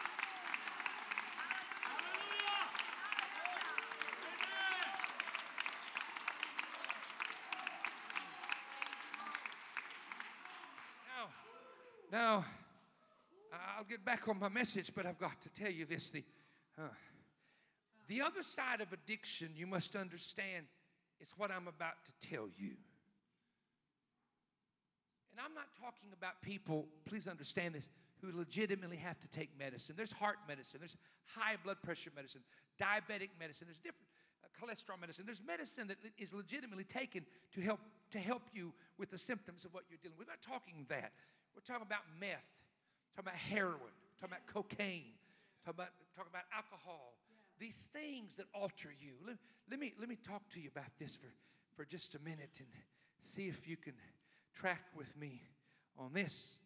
[12.11, 12.45] Now,
[13.79, 16.11] I'll get back on my message, but I've got to tell you this.
[16.11, 16.25] The,
[16.77, 16.89] uh,
[18.09, 20.67] the other side of addiction, you must understand,
[21.21, 22.75] is what I'm about to tell you.
[25.31, 27.89] And I'm not talking about people, please understand this,
[28.21, 29.95] who legitimately have to take medicine.
[29.97, 30.97] There's heart medicine, there's
[31.37, 32.41] high blood pressure medicine,
[32.81, 34.09] diabetic medicine, there's different
[34.43, 35.27] uh, cholesterol medicine.
[35.27, 37.81] There's medicine that is legitimately taken to help
[38.11, 40.27] to help you with the symptoms of what you're dealing with.
[40.27, 41.13] We're not talking that.
[41.55, 42.49] We're talking about meth,
[43.17, 45.15] talking about heroin, talking about cocaine,
[45.65, 47.15] talking about talking about alcohol.
[47.59, 49.13] These things that alter you.
[49.27, 49.37] Let,
[49.71, 51.29] let me let me talk to you about this for,
[51.77, 52.69] for just a minute and
[53.23, 53.95] see if you can
[54.55, 55.43] track with me
[55.99, 56.59] on this.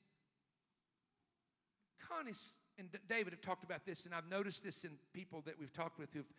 [2.09, 2.32] Connie
[2.78, 5.99] and David have talked about this, and I've noticed this in people that we've talked
[5.99, 6.32] with who've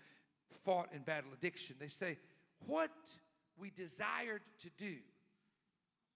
[0.64, 1.76] fought in battle addiction.
[1.80, 2.18] They say,
[2.66, 2.92] What
[3.58, 4.96] we desired to do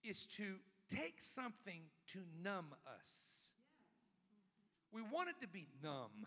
[0.03, 0.55] is to
[0.90, 1.82] take something
[2.14, 3.52] to numb us.
[4.92, 6.26] We wanted to be numb.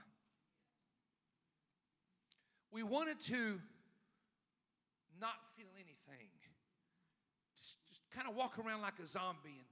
[2.71, 3.61] We wanted to
[5.21, 6.29] not feel anything.
[7.57, 9.67] Just, just kind of walk around like a zombie and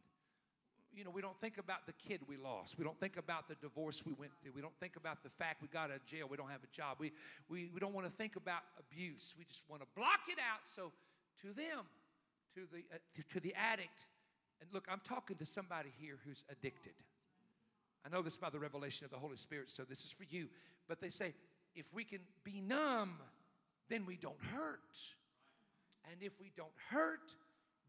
[0.93, 2.77] you know, we don't think about the kid we lost.
[2.77, 4.53] We don't think about the divorce we went through.
[4.55, 6.27] We don't think about the fact we got out of jail.
[6.29, 6.97] We don't have a job.
[6.99, 7.13] We,
[7.49, 9.35] we, we don't want to think about abuse.
[9.39, 10.67] We just want to block it out.
[10.75, 10.93] So,
[11.43, 11.87] to them,
[12.55, 14.07] to the, uh, to, to the addict,
[14.61, 16.93] and look, I'm talking to somebody here who's addicted.
[18.05, 20.49] I know this by the revelation of the Holy Spirit, so this is for you.
[20.89, 21.35] But they say,
[21.75, 23.15] if we can be numb,
[23.89, 24.99] then we don't hurt.
[26.11, 27.33] And if we don't hurt,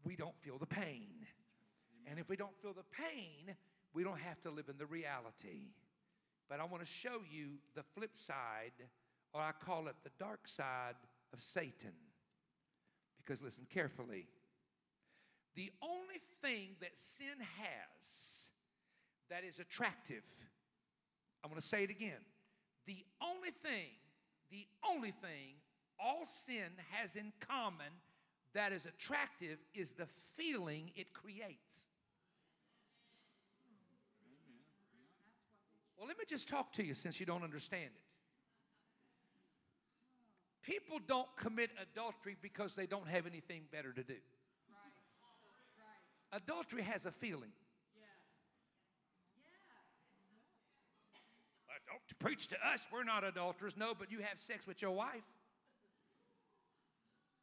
[0.04, 1.26] we don't feel the pain.
[2.06, 3.54] And if we don't feel the pain,
[3.94, 5.72] we don't have to live in the reality.
[6.48, 8.72] But I want to show you the flip side,
[9.32, 10.96] or I call it the dark side
[11.32, 11.94] of Satan.
[13.16, 14.26] Because listen carefully.
[15.54, 18.46] The only thing that sin has
[19.28, 20.22] that is attractive,
[21.44, 22.20] I'm going to say it again.
[22.86, 23.90] The only thing,
[24.50, 25.56] the only thing
[26.00, 27.92] all sin has in common
[28.54, 30.06] that is attractive is the
[30.36, 31.86] feeling it creates.
[35.96, 38.02] Well, let me just talk to you since you don't understand it.
[40.62, 44.16] People don't commit adultery because they don't have anything better to do.
[46.32, 47.52] Adultery has a feeling.
[51.68, 53.76] Uh, Don't preach to us, we're not adulterers.
[53.76, 55.24] No, but you have sex with your wife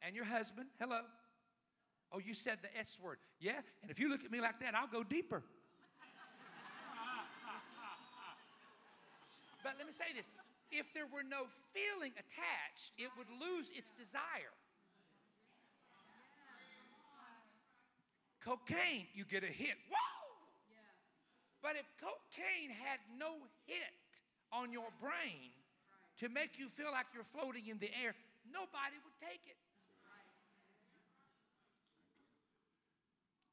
[0.02, 0.68] and your husband.
[0.80, 1.00] Hello.
[2.12, 3.18] Oh, you said the S word.
[3.38, 5.42] Yeah, and if you look at me like that, I'll go deeper.
[9.62, 10.30] But let me say this
[10.70, 14.54] if there were no feeling attached, it would lose its desire.
[18.44, 19.76] Cocaine, you get a hit.
[19.88, 20.10] Whoa!
[21.62, 23.36] But if cocaine had no
[23.68, 24.08] hit
[24.52, 25.52] on your brain
[26.18, 28.16] to make you feel like you're floating in the air,
[28.48, 29.60] nobody would take it.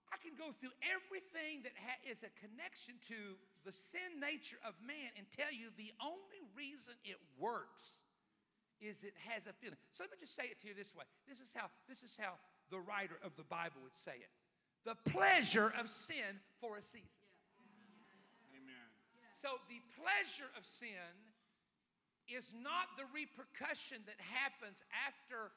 [0.08, 3.36] I can go through everything that ha- is a connection to
[3.68, 8.00] the sin nature of man and tell you the only reason it works
[8.80, 9.78] is it has a feeling.
[9.92, 11.04] So let me just say it to you this way.
[11.28, 12.40] This is how this is how
[12.72, 14.32] the writer of the Bible would say it.
[14.88, 17.12] The pleasure of sin for a season.
[18.56, 18.88] Amen.
[19.36, 21.12] So the pleasure of sin
[22.32, 25.52] is not the repercussion that happens after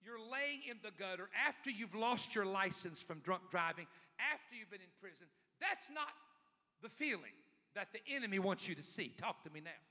[0.00, 4.70] you're laying in the gutter, after you've lost your license from drunk driving, after you've
[4.70, 5.26] been in prison.
[5.60, 6.16] That's not
[6.80, 7.36] the feeling
[7.74, 9.12] that the enemy wants you to see.
[9.18, 9.82] Talk to me now.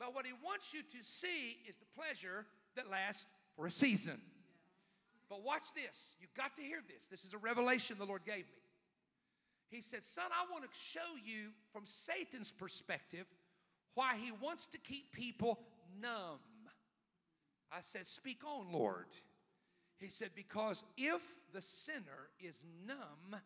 [0.00, 4.20] But what he wants you to see is the pleasure that lasts for a season.
[5.28, 6.14] But watch this.
[6.20, 7.06] You've got to hear this.
[7.10, 8.62] This is a revelation the Lord gave me.
[9.70, 13.26] He said, Son, I want to show you from Satan's perspective
[13.94, 15.58] why he wants to keep people
[16.00, 16.38] numb.
[17.70, 19.06] I said, Speak on, Lord.
[19.98, 21.22] He said, Because if
[21.52, 23.40] the sinner is numb,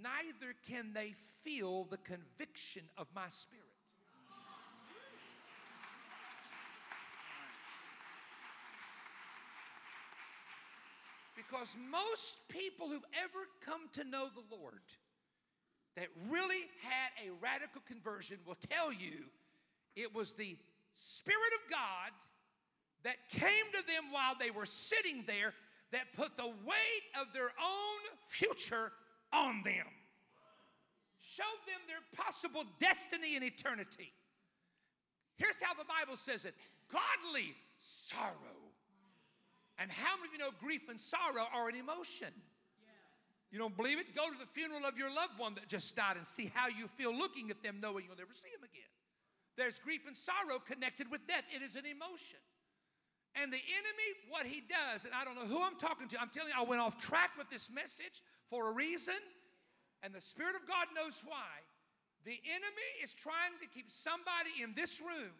[0.00, 3.67] neither can they feel the conviction of my spirit.
[11.48, 14.82] Because most people who've ever come to know the Lord
[15.96, 19.24] that really had a radical conversion will tell you
[19.96, 20.56] it was the
[20.94, 22.12] Spirit of God
[23.04, 25.54] that came to them while they were sitting there
[25.92, 28.92] that put the weight of their own future
[29.32, 29.86] on them,
[31.20, 34.12] showed them their possible destiny in eternity.
[35.36, 36.54] Here's how the Bible says it
[36.92, 38.67] godly sorrow.
[39.78, 42.34] And how many of you know grief and sorrow are an emotion?
[43.50, 44.14] You don't believe it?
[44.14, 46.86] Go to the funeral of your loved one that just died and see how you
[46.86, 48.90] feel looking at them, knowing you'll never see them again.
[49.56, 52.38] There's grief and sorrow connected with death, it is an emotion.
[53.34, 56.28] And the enemy, what he does, and I don't know who I'm talking to, I'm
[56.28, 59.18] telling you, I went off track with this message for a reason,
[60.02, 61.64] and the Spirit of God knows why.
[62.24, 65.32] The enemy is trying to keep somebody in this room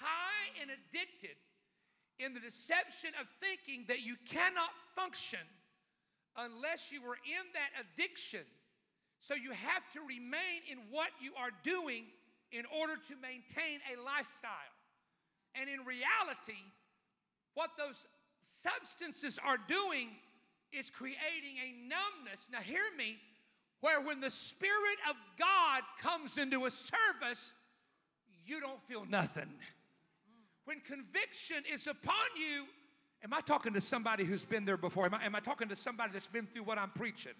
[0.00, 1.36] high and addicted
[2.18, 5.40] in the deception of thinking that you cannot function
[6.36, 8.44] unless you are in that addiction.
[9.20, 12.04] So you have to remain in what you are doing
[12.52, 14.74] in order to maintain a lifestyle.
[15.54, 16.60] And in reality,
[17.54, 18.06] what those
[18.40, 20.08] substances are doing
[20.72, 22.48] is creating a numbness.
[22.52, 23.16] Now, hear me,
[23.80, 27.54] where when the Spirit of God comes into a service,
[28.46, 29.48] you don't feel nothing.
[30.64, 32.64] When conviction is upon you,
[33.22, 35.04] am I talking to somebody who's been there before?
[35.04, 37.32] Am I, am I talking to somebody that's been through what I'm preaching?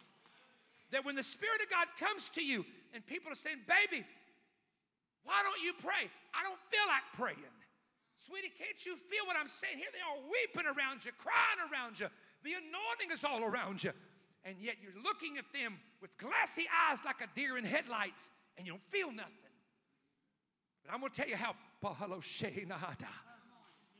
[0.92, 4.04] That when the Spirit of God comes to you and people are saying, Baby,
[5.24, 6.10] why don't you pray?
[6.34, 7.54] I don't feel like praying.
[8.16, 9.78] Sweetie, can't you feel what I'm saying?
[9.78, 12.06] Here they are weeping around you, crying around you.
[12.44, 13.90] The anointing is all around you.
[14.44, 18.66] And yet you're looking at them with glassy eyes like a deer in headlights, and
[18.66, 19.32] you don't feel nothing.
[20.84, 21.56] But I'm going to tell you how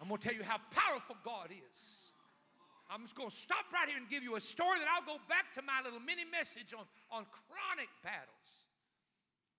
[0.01, 2.12] I'm going to tell you how powerful God is.
[2.90, 5.20] I'm just going to stop right here and give you a story that I'll go
[5.28, 8.48] back to my little mini message on, on chronic battles.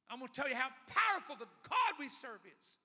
[0.09, 2.77] I'm going to tell you how powerful the God we serve is.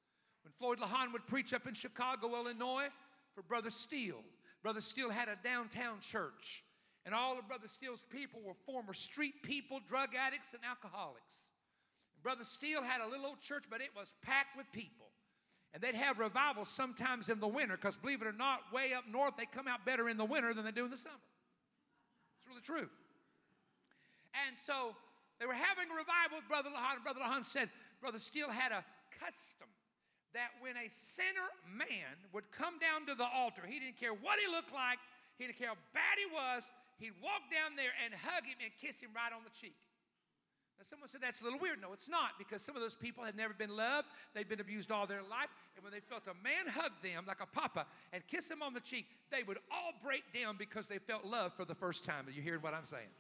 [0.42, 2.88] When Floyd Lawhon would preach up in Chicago, Illinois,
[3.34, 4.24] for Brother Steele,
[4.62, 6.64] Brother Steele had a downtown church,
[7.04, 11.48] and all of Brother Steele's people were former street people, drug addicts, and alcoholics.
[12.22, 15.09] Brother Steele had a little old church, but it was packed with people.
[15.72, 19.04] And they'd have revivals sometimes in the winter, because believe it or not, way up
[19.10, 21.14] north, they come out better in the winter than they do in the summer.
[22.38, 22.88] It's really true.
[24.46, 24.96] And so
[25.38, 27.02] they were having a revival Brother Lawhon.
[27.02, 27.70] Brother Lawhon said
[28.00, 28.84] Brother Steele had a
[29.22, 29.68] custom
[30.34, 34.38] that when a sinner man would come down to the altar, he didn't care what
[34.38, 34.98] he looked like,
[35.38, 38.70] he didn't care how bad he was, he'd walk down there and hug him and
[38.78, 39.74] kiss him right on the cheek.
[40.80, 41.76] Now, someone said that's a little weird.
[41.82, 44.08] No, it's not, because some of those people had never been loved.
[44.32, 45.52] They'd been abused all their life.
[45.76, 47.84] And when they felt a man hug them like a papa
[48.14, 51.52] and kiss them on the cheek, they would all break down because they felt love
[51.52, 52.26] for the first time.
[52.26, 53.12] Are you hearing what I'm saying?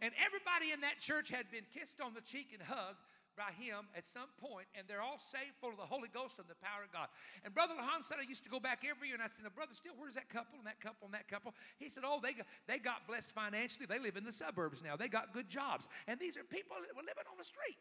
[0.00, 2.96] And everybody in that church had been kissed on the cheek and hugged
[3.36, 6.48] by him at some point, and they're all saved, full of the Holy Ghost and
[6.48, 7.08] the power of God.
[7.44, 9.74] And Brother Lawhon said, I used to go back every year, and I said, Brother
[9.74, 11.54] Steele, where's that couple and that couple and that couple?
[11.78, 13.86] He said, Oh, they got, they got blessed financially.
[13.86, 14.96] They live in the suburbs now.
[14.96, 15.88] They got good jobs.
[16.06, 17.80] And these are people that were living on the street.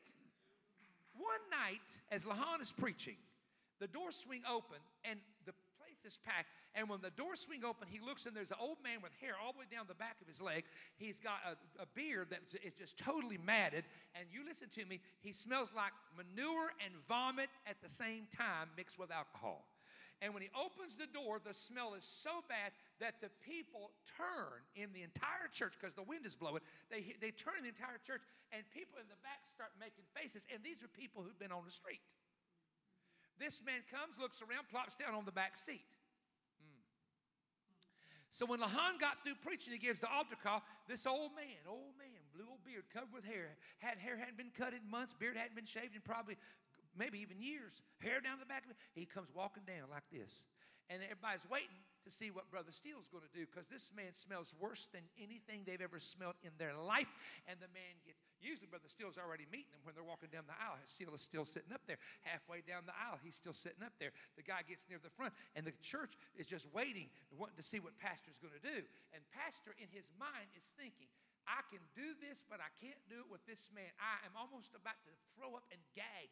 [1.17, 3.17] One night, as Lawhon is preaching,
[3.79, 5.19] the doors swing open, and
[6.01, 6.49] the place is packed.
[6.73, 9.33] And when the doors swing open, he looks and there's an old man with hair
[9.37, 10.63] all the way down the back of his leg.
[10.97, 13.85] He's got a, a beard that is just totally matted.
[14.15, 18.69] And you listen to me, he smells like manure and vomit at the same time
[18.77, 19.65] mixed with alcohol.
[20.21, 24.61] And when he opens the door, the smell is so bad that the people turn
[24.77, 26.61] in the entire church because the wind is blowing.
[26.93, 28.21] They, they turn in the entire church,
[28.53, 30.45] and people in the back start making faces.
[30.53, 32.05] And these are people who've been on the street.
[33.41, 35.81] This man comes, looks around, plops down on the back seat.
[36.61, 36.77] Mm.
[38.29, 40.61] So when Lawhon got through preaching, he gives the altar call.
[40.85, 44.53] This old man, old man, blue old beard, covered with hair, had hair hadn't been
[44.53, 46.37] cut in months, beard hadn't been shaved in probably
[46.93, 48.77] maybe even years, hair down the back of it.
[48.93, 50.45] He comes walking down like this.
[50.93, 54.53] And everybody's waiting to see what Brother Steele's going to do because this man smells
[54.57, 57.09] worse than anything they've ever smelled in their life.
[57.45, 60.57] And the man gets, usually Brother Steele's already meeting them when they're walking down the
[60.57, 60.77] aisle.
[60.89, 62.01] Steele is still sitting up there.
[62.25, 64.11] Halfway down the aisle, he's still sitting up there.
[64.35, 67.77] The guy gets near the front, and the church is just waiting, wanting to see
[67.77, 68.81] what Pastor's going to do.
[69.13, 71.09] And Pastor, in his mind, is thinking,
[71.49, 73.89] I can do this, but I can't do it with this man.
[73.97, 76.29] I am almost about to throw up and gag.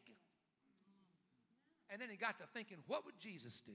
[1.90, 3.74] And then he got to thinking, what would Jesus do?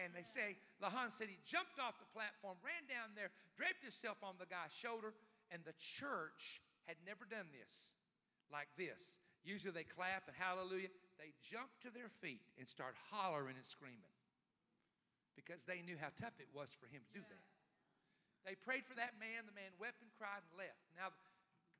[0.00, 4.16] And they say, Lawhon said he jumped off the platform, ran down there, draped himself
[4.24, 5.12] on the guy's shoulder,
[5.52, 7.92] and the church had never done this
[8.48, 9.20] like this.
[9.44, 10.88] Usually they clap and hallelujah.
[11.20, 14.16] They jump to their feet and start hollering and screaming.
[15.36, 17.46] because they knew how tough it was for him to do that.
[18.44, 19.46] They prayed for that man.
[19.46, 20.82] The man wept and cried and left.
[20.98, 21.14] Now,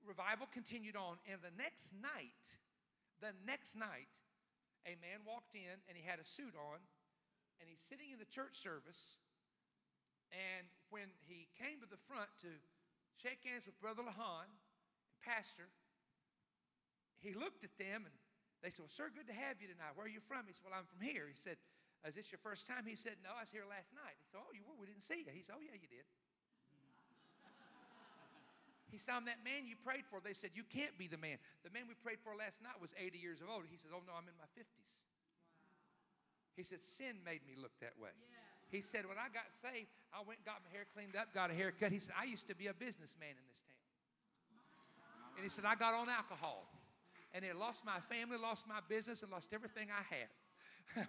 [0.06, 2.58] revival continued on, and the next night,
[3.20, 4.10] the next night,
[4.86, 6.82] a man walked in and he had a suit on,
[7.62, 9.22] and he's sitting in the church service.
[10.34, 12.50] And when he came to the front to
[13.22, 14.50] shake hands with Brother Lawhon,
[15.22, 15.70] pastor,
[17.22, 18.14] he looked at them and
[18.66, 19.94] they said, Well, sir, good to have you tonight.
[19.94, 20.50] Where are you from?
[20.50, 21.30] He said, Well, I'm from here.
[21.30, 21.62] He said,
[22.02, 22.82] Is this your first time?
[22.82, 24.18] He said, No, I was here last night.
[24.18, 24.74] He said, Oh, you were?
[24.74, 25.30] We didn't see you.
[25.30, 26.02] He said, Oh, yeah, you did.
[28.92, 30.20] He said, I'm that man you prayed for.
[30.20, 31.38] They said, You can't be the man.
[31.62, 33.70] The man we prayed for last night was 80 years of old.
[33.70, 35.02] He says, Oh, no, I'm in my 50s.
[36.56, 38.10] He said, Sin made me look that way.
[38.68, 41.50] He said, When I got saved, I went and got my hair cleaned up, got
[41.50, 41.92] a haircut.
[41.92, 43.72] He said, I used to be a businessman in this town.
[45.36, 46.68] And he said, I got on alcohol.
[47.34, 51.08] And it lost my family, lost my business, and lost everything I had.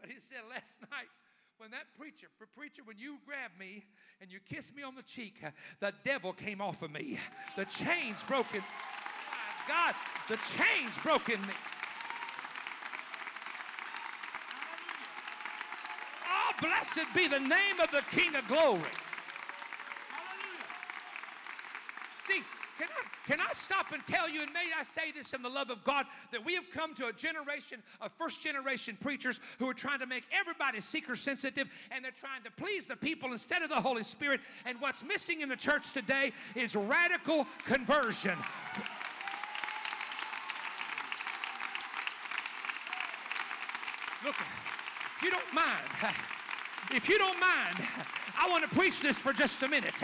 [0.00, 1.08] but he said last night,
[1.56, 2.26] when that preacher,
[2.56, 3.84] preacher, when you grabbed me
[4.20, 5.42] and you kissed me on the cheek,
[5.80, 7.18] the devil came off of me.
[7.56, 8.62] The chains broken.
[9.68, 9.94] God,
[10.28, 11.54] the chains broken me.
[16.26, 16.52] Oh,
[16.94, 18.80] blessed be the name of the King of Glory.
[22.18, 22.42] See,
[22.78, 25.48] can I, can I stop and tell you, and may I say this in the
[25.48, 29.68] love of God, that we have come to a generation of first generation preachers who
[29.68, 33.62] are trying to make everybody seeker sensitive and they're trying to please the people instead
[33.62, 34.40] of the Holy Spirit.
[34.64, 38.36] And what's missing in the church today is radical conversion.
[44.24, 45.80] Look, if you don't mind,
[46.94, 47.76] if you don't mind,
[48.42, 49.94] I want to preach this for just a minute.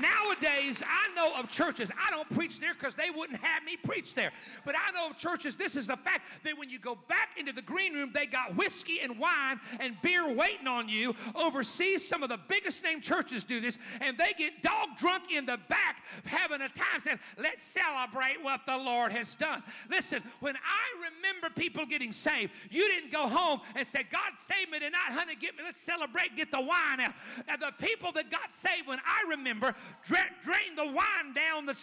[0.00, 4.14] Nowadays, I know of churches, I don't preach there because they wouldn't have me preach
[4.14, 4.32] there.
[4.64, 7.52] But I know of churches, this is the fact that when you go back into
[7.52, 11.14] the green room, they got whiskey and wine and beer waiting on you.
[11.34, 15.44] Overseas, some of the biggest name churches do this, and they get dog drunk in
[15.44, 19.62] the back having a time saying, Let's celebrate what the Lord has done.
[19.90, 24.70] Listen, when I remember people getting saved, you didn't go home and say, God save
[24.70, 27.14] me tonight, honey, get me, let's celebrate, get the wine out.
[27.48, 29.74] And the people that got saved when I remember
[30.04, 31.74] dra- drained the wine down the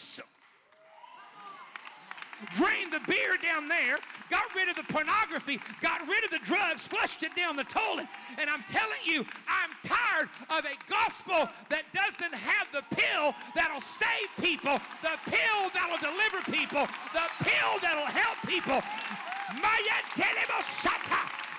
[2.51, 3.97] drained the beer down there,
[4.29, 8.07] got rid of the pornography, got rid of the drugs, flushed it down the toilet.
[8.37, 13.81] And I'm telling you, I'm tired of a gospel that doesn't have the pill that'll
[13.81, 18.81] save people, the pill that'll deliver people, the pill that'll help people.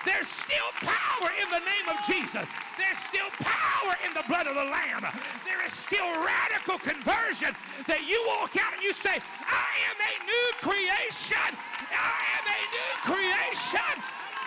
[0.05, 2.45] There's still power in the name of Jesus.
[2.77, 5.01] There's still power in the blood of the Lamb.
[5.43, 7.57] There is still radical conversion
[7.89, 11.49] that you walk out and you say, I am a new creation.
[11.89, 13.93] I am a new creation.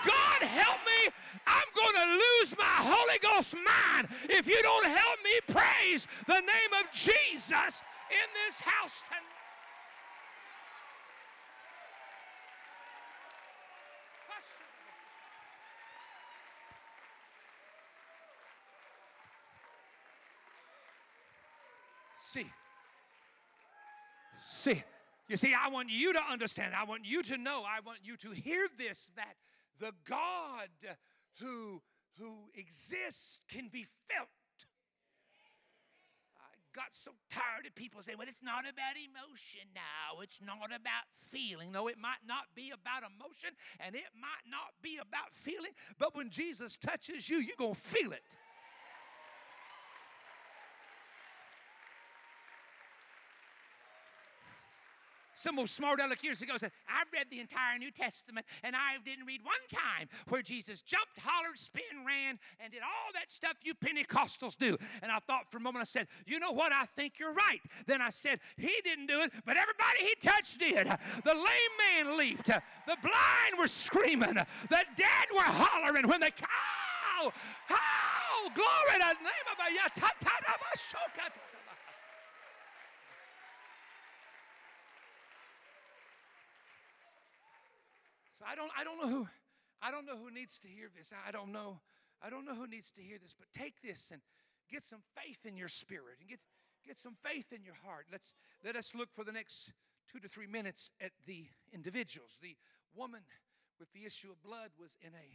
[0.07, 1.11] God help me.
[1.47, 6.41] I'm going to lose my Holy Ghost mind if you don't help me praise the
[6.41, 9.38] name of Jesus in this house tonight.
[22.29, 22.45] See,
[24.37, 24.85] see,
[25.29, 28.19] you see, I want you to understand, I want you to know, I want you
[28.19, 29.37] to hear this that
[29.81, 30.69] the God
[31.41, 31.81] who,
[32.19, 34.29] who exists can be felt.
[36.39, 40.21] I got so tired of people saying, well, it's not about emotion now.
[40.21, 41.73] It's not about feeling.
[41.73, 46.15] No, it might not be about emotion and it might not be about feeling, but
[46.15, 48.21] when Jesus touches you, you're going to feel it.
[55.39, 58.99] Some old smart aleck years ago said, I've read the entire New Testament and I
[59.05, 63.55] didn't read one time where Jesus jumped, hollered, spin, ran, and did all that stuff
[63.63, 64.77] you Pentecostals do.
[65.01, 66.73] And I thought for a moment, I said, You know what?
[66.73, 67.61] I think you're right.
[67.87, 70.89] Then I said, He didn't do it, but everybody he touched did.
[70.89, 77.33] The lame man leaped, the blind were screaming, the dead were hollering when they, Ow!
[77.71, 78.51] Ow!
[78.55, 80.09] Glory to the name of Yah.
[88.39, 89.29] So I don't, I don't know who,
[89.83, 91.13] I don't know who needs to hear this.
[91.27, 91.81] I don't know,
[92.23, 94.23] I don't know who needs to hear this, but take this and
[94.71, 96.41] get some faith in your spirit and get,
[96.87, 98.07] get some faith in your heart.
[98.13, 98.35] Let's
[98.65, 99.73] let us look for the next
[100.11, 102.39] two to three minutes at the individuals.
[102.41, 102.57] The
[102.95, 103.23] woman
[103.81, 105.29] with the issue of blood was in a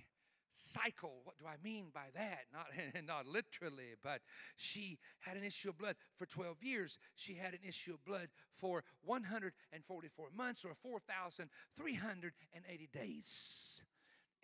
[0.53, 1.21] cycle.
[1.23, 2.45] What do I mean by that?
[2.51, 2.65] Not,
[3.05, 4.21] not literally, but
[4.55, 6.97] she had an issue of blood for 12 years.
[7.15, 13.81] She had an issue of blood for 144 months or 4,380 days.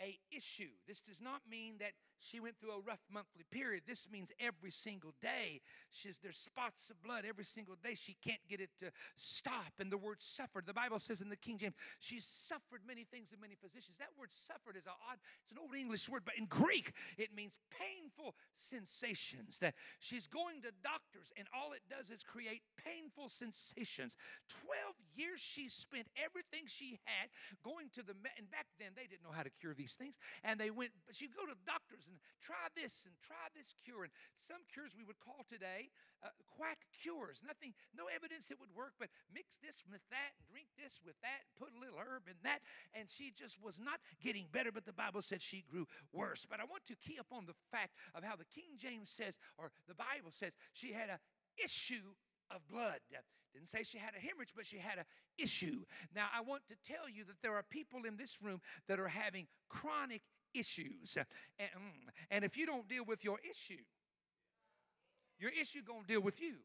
[0.01, 0.69] a issue.
[0.87, 3.83] This does not mean that she went through a rough monthly period.
[3.87, 7.95] This means every single day she's there's spots of blood every single day.
[7.95, 9.79] She can't get it to stop.
[9.79, 13.31] And the word suffered, the Bible says in the King James, she's suffered many things
[13.31, 13.95] and many physicians.
[13.99, 17.33] That word suffered is an odd, it's an old English word, but in Greek it
[17.33, 19.59] means painful sensations.
[19.59, 24.19] That she's going to doctors and all it does is create painful sensations.
[24.67, 27.31] 12 years she spent everything she had
[27.63, 30.59] going to the and back then they didn't know how to cure these things and
[30.59, 34.13] they went but she'd go to doctors and try this and try this cure and
[34.35, 35.93] some cures we would call today
[36.25, 40.43] uh, quack cures nothing no evidence it would work but mix this with that and
[40.49, 42.59] drink this with that and put a little herb in that
[42.97, 46.59] and she just was not getting better but the bible said she grew worse but
[46.59, 49.71] i want to key up on the fact of how the king james says or
[49.87, 51.19] the bible says she had a
[51.59, 52.15] issue
[52.51, 52.99] of blood.
[53.53, 55.05] Didn't say she had a hemorrhage, but she had a
[55.41, 55.81] issue.
[56.15, 59.07] Now, I want to tell you that there are people in this room that are
[59.07, 60.21] having chronic
[60.53, 61.17] issues.
[61.57, 63.83] And, mm, and if you don't deal with your issue,
[65.39, 66.55] your issue going to deal with you.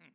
[0.00, 0.10] Hmm.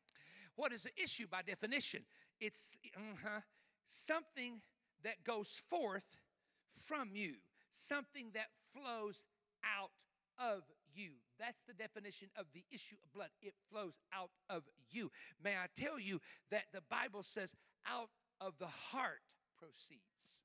[0.56, 2.04] What is an issue by definition?
[2.40, 3.42] It's uh-huh,
[3.86, 4.62] something
[5.04, 6.18] that goes forth
[6.76, 7.36] from you,
[7.72, 9.24] something that flows
[9.64, 9.92] out
[10.38, 10.64] of
[10.94, 11.12] you.
[11.40, 13.30] That's the definition of the issue of blood.
[13.42, 15.12] It flows out of you.
[15.44, 16.20] May I tell you
[16.52, 17.56] that the Bible says,
[17.88, 18.10] out
[18.40, 19.22] of the heart
[19.58, 20.41] proceeds.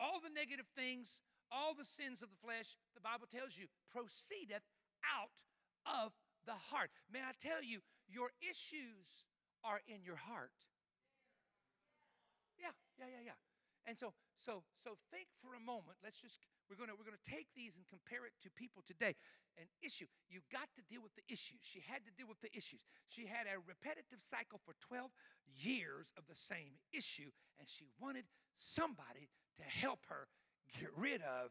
[0.00, 4.66] All the negative things, all the sins of the flesh, the Bible tells you, proceedeth
[5.06, 5.32] out
[5.86, 6.12] of
[6.46, 6.90] the heart.
[7.10, 9.24] May I tell you, your issues
[9.62, 10.52] are in your heart.
[12.58, 13.38] Yeah, yeah, yeah, yeah.
[13.84, 16.00] And so, so, so think for a moment.
[16.00, 19.12] Let's just we're gonna we're gonna take these and compare it to people today.
[19.60, 20.08] An issue.
[20.26, 21.60] You got to deal with the issues.
[21.62, 22.80] She had to deal with the issues.
[23.06, 25.12] She had a repetitive cycle for 12
[25.60, 27.30] years of the same issue,
[27.60, 28.24] and she wanted
[28.56, 29.28] somebody
[29.58, 30.28] to help her
[30.80, 31.50] get rid of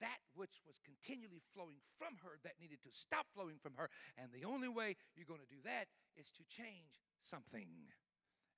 [0.00, 3.88] that which was continually flowing from her that needed to stop flowing from her.
[4.18, 7.68] And the only way you're going to do that is to change something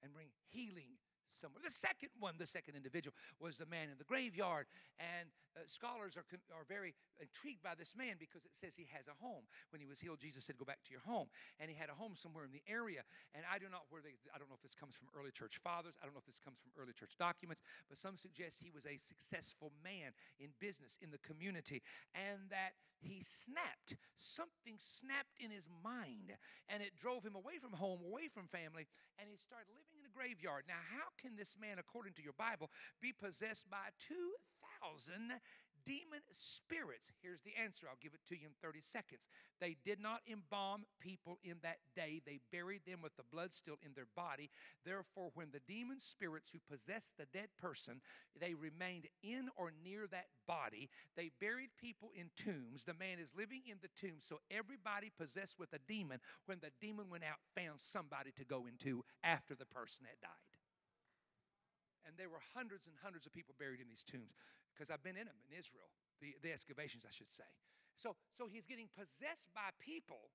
[0.02, 0.98] and bring healing
[1.32, 1.62] somewhere.
[1.64, 4.66] The second one, the second individual, was the man in the graveyard.
[4.98, 8.86] And uh, scholars are, con- are very intrigued by this man because it says he
[8.94, 9.46] has a home.
[9.70, 11.28] When he was healed, Jesus said, Go back to your home.
[11.58, 13.02] And he had a home somewhere in the area.
[13.34, 15.58] And I do not where they, I don't know if this comes from early church
[15.62, 15.94] fathers.
[15.98, 18.86] I don't know if this comes from early church documents, but some suggest he was
[18.86, 21.82] a successful man in business, in the community,
[22.14, 23.94] and that he snapped.
[24.16, 26.34] Something snapped in his mind,
[26.68, 30.16] and it drove him away from home, away from family, and he started living a
[30.16, 30.64] graveyard.
[30.66, 32.70] Now, how can this man, according to your Bible,
[33.00, 35.40] be possessed by 2,000
[35.84, 37.10] demon spirits?
[37.22, 37.86] Here's the answer.
[37.88, 39.26] I'll give it to you in 30 seconds.
[39.60, 43.78] They did not embalm people in that day, they buried them with the blood still
[43.84, 44.50] in their body.
[44.84, 48.00] Therefore, when the demon spirits who possessed the dead person,
[48.38, 52.84] they remained in or near that body, they buried people in tombs.
[52.84, 56.70] The man is living in the tomb, so everybody possessed with a demon, when the
[56.80, 60.48] demon went out, found somebody to go into after the person had died.
[62.06, 64.32] And there were hundreds and hundreds of people buried in these tombs
[64.78, 65.90] because I've been in them in Israel,
[66.22, 67.50] the, the excavations, I should say.
[67.98, 70.30] So, so he's getting possessed by people.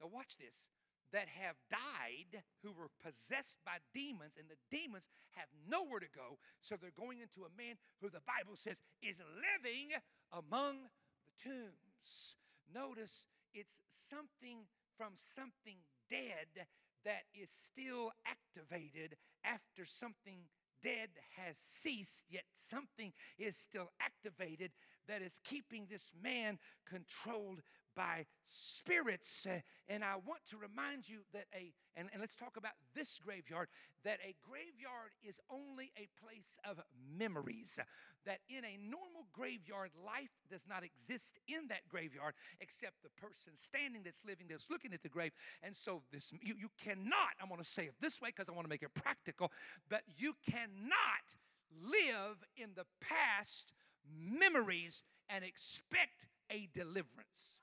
[0.00, 0.72] Now, watch this
[1.12, 6.40] that have died who were possessed by demons, and the demons have nowhere to go.
[6.64, 9.92] So they're going into a man who the Bible says is living
[10.32, 10.88] among
[11.28, 12.34] the tombs.
[12.72, 14.64] Notice it's something
[14.96, 16.64] from something dead
[17.04, 20.48] that is still activated after something
[20.82, 24.72] dead has ceased, yet something is still activated
[25.08, 27.62] that is keeping this man controlled
[27.94, 29.46] by spirits.
[29.46, 33.18] Uh, and I want to remind you that a, and, and let's talk about this
[33.18, 33.68] graveyard,
[34.04, 36.80] that a graveyard is only a place of
[37.18, 37.78] memories.
[38.24, 43.52] That in a normal graveyard, life does not exist in that graveyard except the person
[43.56, 45.32] standing that's living that's looking at the grave.
[45.62, 48.64] And so this you, you cannot, I'm gonna say it this way because I want
[48.64, 49.50] to make it practical,
[49.88, 51.36] but you cannot
[51.84, 53.72] live in the past
[54.06, 57.61] memories and expect a deliverance.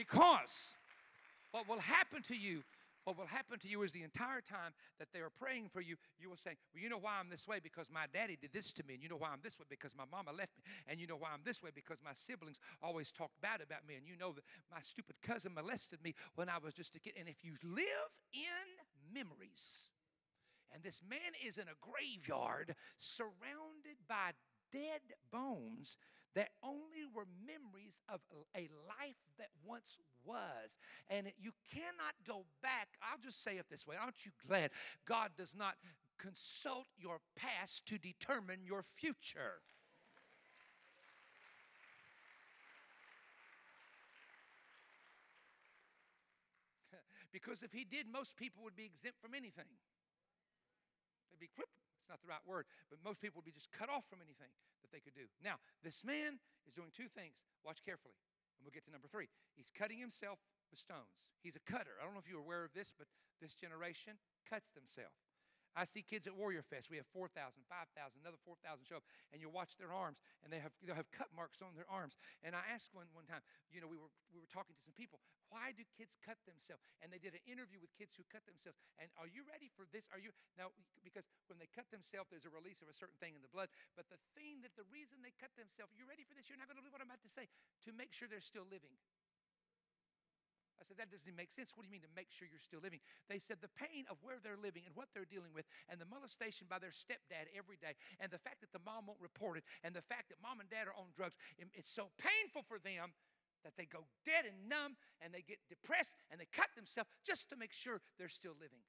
[0.00, 0.72] Because
[1.50, 2.62] what will happen to you,
[3.04, 5.96] what will happen to you is the entire time that they are praying for you,
[6.18, 7.60] you will say, Well, you know why I'm this way?
[7.62, 8.94] Because my daddy did this to me.
[8.94, 9.66] And you know why I'm this way?
[9.68, 10.64] Because my mama left me.
[10.88, 11.68] And you know why I'm this way?
[11.74, 13.96] Because my siblings always talked bad about me.
[13.96, 17.12] And you know that my stupid cousin molested me when I was just a kid.
[17.20, 19.90] And if you live in memories,
[20.72, 24.32] and this man is in a graveyard surrounded by
[24.72, 25.98] dead bones,
[26.34, 28.20] that only were memories of
[28.56, 30.76] a life that once was.
[31.08, 32.88] And you cannot go back.
[33.02, 34.70] I'll just say it this way Aren't you glad
[35.06, 35.74] God does not
[36.18, 39.62] consult your past to determine your future?
[47.32, 49.64] because if he did, most people would be exempt from anything.
[51.30, 51.68] They'd be, whoop,
[52.10, 54.50] not the right word, but most people would be just cut off from anything
[54.82, 55.30] that they could do.
[55.38, 57.46] Now, this man is doing two things.
[57.62, 58.18] Watch carefully,
[58.58, 59.30] and we'll get to number three.
[59.54, 60.42] He's cutting himself
[60.74, 61.22] with stones.
[61.40, 61.96] He's a cutter.
[61.96, 63.06] I don't know if you're aware of this, but
[63.38, 65.29] this generation cuts themselves.
[65.78, 66.90] I see kids at Warrior Fest.
[66.90, 70.58] We have 4,000, 5,000, another 4,000 show up, and you'll watch their arms, and they
[70.58, 72.18] have, they'll have cut marks on their arms.
[72.42, 74.96] And I asked one, one time, you know, we were, we were talking to some
[74.98, 76.86] people, why do kids cut themselves?
[77.02, 78.78] And they did an interview with kids who cut themselves.
[79.02, 80.06] And are you ready for this?
[80.14, 80.30] Are you?
[80.54, 80.70] Now,
[81.02, 83.66] because when they cut themselves, there's a release of a certain thing in the blood.
[83.98, 86.46] But the thing that the reason they cut themselves, you ready for this?
[86.46, 87.50] You're not going to believe what I'm about to say,
[87.86, 88.94] to make sure they're still living.
[90.80, 91.76] I said, that doesn't even make sense.
[91.76, 93.04] What do you mean to make sure you're still living?
[93.28, 96.08] They said the pain of where they're living and what they're dealing with, and the
[96.08, 99.64] molestation by their stepdad every day, and the fact that the mom won't report it,
[99.84, 101.36] and the fact that mom and dad are on drugs,
[101.76, 103.12] it's so painful for them
[103.60, 107.52] that they go dead and numb, and they get depressed, and they cut themselves just
[107.52, 108.80] to make sure they're still living.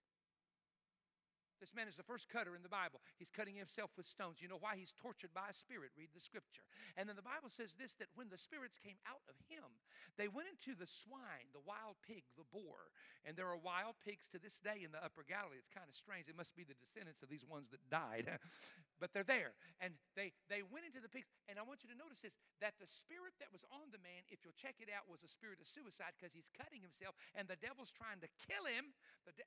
[1.61, 3.05] This man is the first cutter in the Bible.
[3.21, 4.41] He's cutting himself with stones.
[4.41, 4.73] You know why?
[4.81, 5.93] He's tortured by a spirit.
[5.93, 6.65] Read the scripture.
[6.97, 9.77] And then the Bible says this that when the spirits came out of him,
[10.17, 12.89] they went into the swine, the wild pig, the boar.
[13.21, 15.61] And there are wild pigs to this day in the upper Galilee.
[15.61, 16.25] It's kind of strange.
[16.27, 18.25] It must be the descendants of these ones that died.
[19.02, 19.57] but they're there.
[19.82, 21.26] And they, they went into the pigs.
[21.49, 24.22] And I want you to notice this that the spirit that was on the man,
[24.30, 27.49] if you'll check it out, was a spirit of suicide because he's cutting himself and
[27.49, 28.94] the devil's trying to kill him.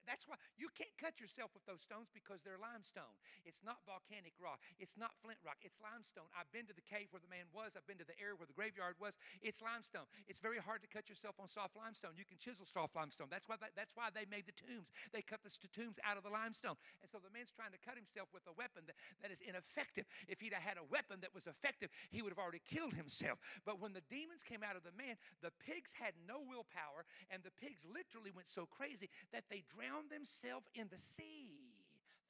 [0.02, 3.14] That's why you can't cut yourself with those stones because they're limestone.
[3.46, 4.58] It's not volcanic rock.
[4.82, 5.62] It's not flint rock.
[5.62, 6.26] It's limestone.
[6.34, 7.78] I've been to the cave where the man was.
[7.78, 9.14] I've been to the area where the graveyard was.
[9.38, 10.10] It's limestone.
[10.26, 12.18] It's very hard to cut yourself on soft limestone.
[12.18, 13.30] You can chisel soft limestone.
[13.30, 14.90] That's why they, that's why they made the tombs.
[15.14, 16.74] They cut the tombs out of the limestone.
[17.02, 20.04] And so the man's trying to cut himself with a weapon that, that is ineffective.
[20.28, 23.38] If he'd had a weapon that was effective, he would have already killed himself.
[23.64, 27.42] But when the demons came out of the man, the pigs had no willpower, and
[27.42, 31.76] the pigs literally went so crazy that they drowned themselves in the sea.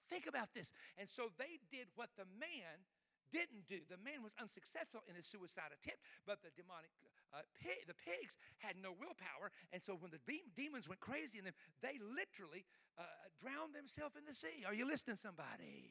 [0.09, 0.73] Think about this.
[0.99, 2.85] And so they did what the man
[3.33, 3.83] didn't do.
[3.91, 6.95] The man was unsuccessful in his suicide attempt, but the demonic,
[7.35, 9.51] uh, pig, the pigs had no willpower.
[9.75, 12.63] And so when the de- demons went crazy in them, they literally
[12.95, 13.03] uh,
[13.43, 14.63] drowned themselves in the sea.
[14.63, 15.91] Are you listening, somebody?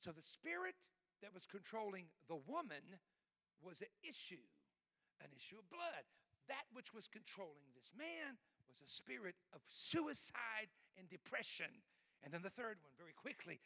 [0.00, 0.76] So the spirit
[1.22, 3.00] that was controlling the woman
[3.62, 4.46] was an issue,
[5.20, 6.04] an issue of blood.
[6.48, 11.82] That which was controlling this man was a spirit of suicide and depression.
[12.22, 13.60] And then the third one, very quickly,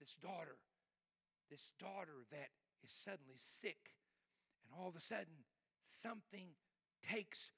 [0.00, 0.58] this daughter,
[1.50, 2.50] this daughter that
[2.82, 3.94] is suddenly sick,
[4.64, 5.46] and all of a sudden
[5.84, 6.56] something
[7.02, 7.52] takes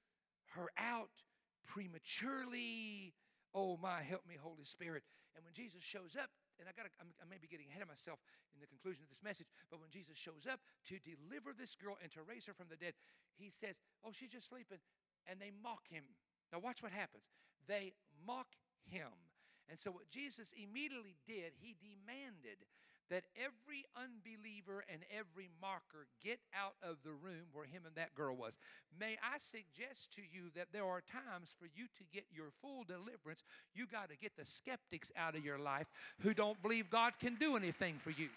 [0.55, 1.25] her out
[1.67, 3.15] prematurely.
[3.55, 5.05] Oh my, help me, Holy Spirit.
[5.35, 8.23] And when Jesus shows up, and I got I may be getting ahead of myself
[8.55, 11.99] in the conclusion of this message, but when Jesus shows up to deliver this girl
[12.03, 12.95] and to raise her from the dead,
[13.35, 14.79] he says, Oh, she's just sleeping.
[15.27, 16.05] And they mock him.
[16.53, 17.33] Now, watch what happens.
[17.67, 17.95] They
[18.27, 18.55] mock
[18.85, 19.11] him.
[19.69, 22.69] And so, what Jesus immediately did, he demanded
[23.11, 28.15] that every unbeliever and every mocker get out of the room where him and that
[28.15, 28.57] girl was.
[28.99, 32.85] May I suggest to you that there are times for you to get your full
[32.85, 33.45] deliverance,
[33.75, 35.87] you got to get the skeptics out of your life
[36.21, 38.29] who don't believe God can do anything for you.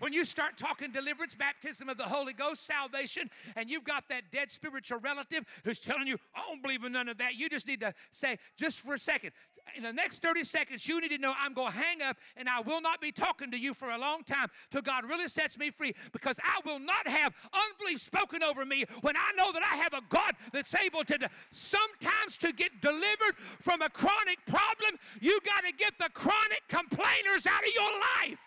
[0.00, 4.30] When you start talking deliverance, baptism of the Holy Ghost, salvation, and you've got that
[4.32, 7.66] dead spiritual relative who's telling you, I don't believe in none of that, you just
[7.66, 9.32] need to say, just for a second,
[9.76, 12.48] in the next 30 seconds, you need to know I'm going to hang up and
[12.48, 15.58] I will not be talking to you for a long time till God really sets
[15.58, 19.62] me free because I will not have unbelief spoken over me when I know that
[19.62, 24.98] I have a God that's able to, sometimes to get delivered from a chronic problem,
[25.20, 28.38] you got to get the chronic complainers out of your life.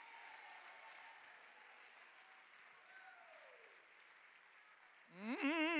[5.23, 5.73] Mm.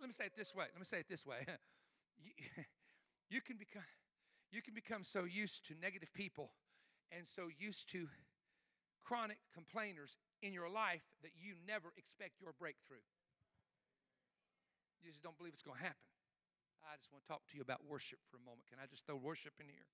[0.00, 0.64] Let me say it this way.
[0.72, 1.46] Let me say it this way.
[2.22, 2.32] You,
[3.30, 3.88] you can become
[4.52, 6.50] you can become so used to negative people
[7.14, 8.08] and so used to
[9.04, 13.04] chronic complainers in your life that you never expect your breakthrough.
[15.02, 16.10] You just don't believe it's going to happen.
[16.82, 18.66] I just want to talk to you about worship for a moment.
[18.66, 19.86] Can I just throw worship in here?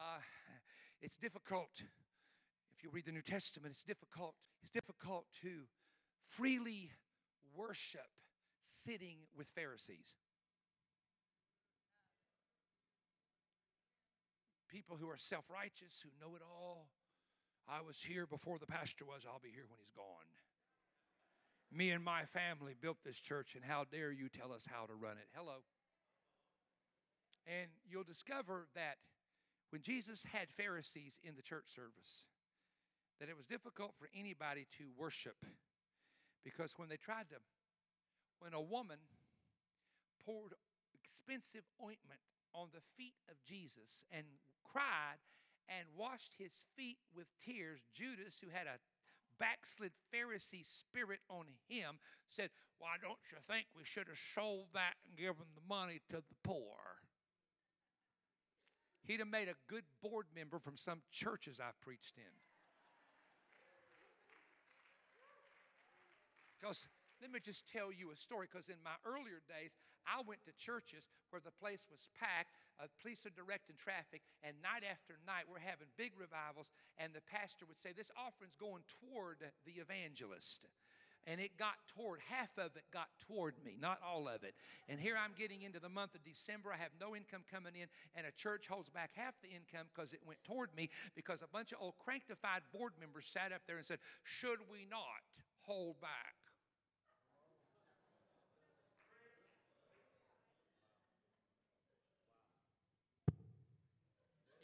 [0.00, 0.24] Uh,
[1.04, 1.84] it's difficult
[2.74, 4.34] if you read the New Testament, it's difficult.
[4.60, 5.68] It's difficult to
[6.26, 6.90] freely
[7.54, 8.10] worship
[8.62, 10.16] sitting with Pharisees.
[14.74, 16.88] People who are self righteous, who know it all.
[17.68, 20.28] I was here before the pastor was, I'll be here when he's gone.
[21.72, 24.94] Me and my family built this church, and how dare you tell us how to
[24.94, 25.28] run it?
[25.32, 25.62] Hello.
[27.46, 28.98] And you'll discover that
[29.70, 32.26] when Jesus had Pharisees in the church service,
[33.20, 35.36] that it was difficult for anybody to worship
[36.44, 37.36] because when they tried to,
[38.40, 38.98] when a woman
[40.24, 40.52] poured
[40.92, 42.20] expensive ointment
[42.54, 44.24] on the feet of Jesus and
[44.64, 45.18] cried
[45.68, 48.80] and washed his feet with tears, Judas, who had a
[49.38, 51.98] backslid Pharisee spirit on him,
[52.28, 56.16] said, Why don't you think we should have sold that and given the money to
[56.16, 57.02] the poor?
[59.04, 62.32] He'd have made a good board member from some churches I've preached in.
[66.58, 66.86] Because
[67.24, 69.72] let me just tell you a story because in my earlier days,
[70.04, 74.60] I went to churches where the place was packed, uh, police are directing traffic, and
[74.60, 76.68] night after night we're having big revivals,
[77.00, 80.68] and the pastor would say, This offering's going toward the evangelist.
[81.24, 84.52] And it got toward, half of it got toward me, not all of it.
[84.92, 86.68] And here I'm getting into the month of December.
[86.68, 90.12] I have no income coming in, and a church holds back half the income because
[90.12, 93.80] it went toward me because a bunch of old cranktified board members sat up there
[93.80, 95.24] and said, Should we not
[95.64, 96.44] hold back?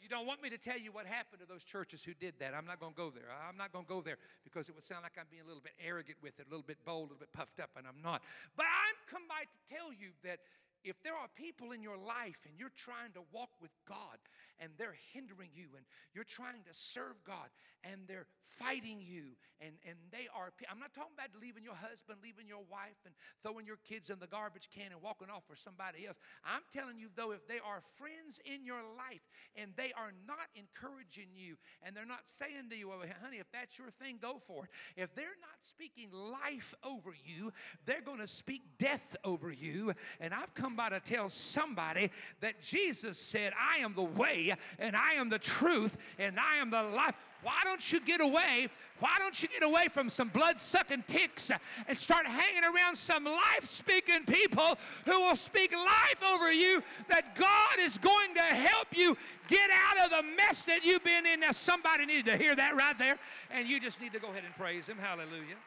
[0.11, 2.53] don't want me to tell you what happened to those churches who did that.
[2.53, 3.31] I'm not going to go there.
[3.31, 5.63] I'm not going to go there because it would sound like I'm being a little
[5.63, 8.03] bit arrogant with it, a little bit bold, a little bit puffed up, and I'm
[8.03, 8.21] not.
[8.59, 10.43] But I'm come by to tell you that
[10.83, 14.17] if there are people in your life and you're trying to walk with God
[14.59, 17.49] and they're hindering you and you're trying to serve God
[17.83, 22.19] and they're fighting you and, and they are, I'm not talking about leaving your husband,
[22.21, 25.55] leaving your wife and throwing your kids in the garbage can and walking off for
[25.55, 26.17] somebody else.
[26.45, 29.25] I'm telling you though, if they are friends in your life
[29.55, 33.49] and they are not encouraging you and they're not saying to you, well, honey, if
[33.51, 34.71] that's your thing, go for it.
[34.97, 37.53] If they're not speaking life over you,
[37.85, 39.93] they're going to speak death over you.
[40.19, 45.13] And I've come to tell somebody that Jesus said, I am the way and I
[45.13, 47.15] am the truth and I am the life.
[47.43, 48.69] Why don't you get away?
[48.99, 51.49] Why don't you get away from some blood sucking ticks
[51.87, 57.35] and start hanging around some life speaking people who will speak life over you that
[57.35, 59.17] God is going to help you
[59.47, 61.39] get out of the mess that you've been in?
[61.39, 63.17] Now, somebody needed to hear that right there,
[63.49, 64.97] and you just need to go ahead and praise Him.
[64.99, 65.57] Hallelujah.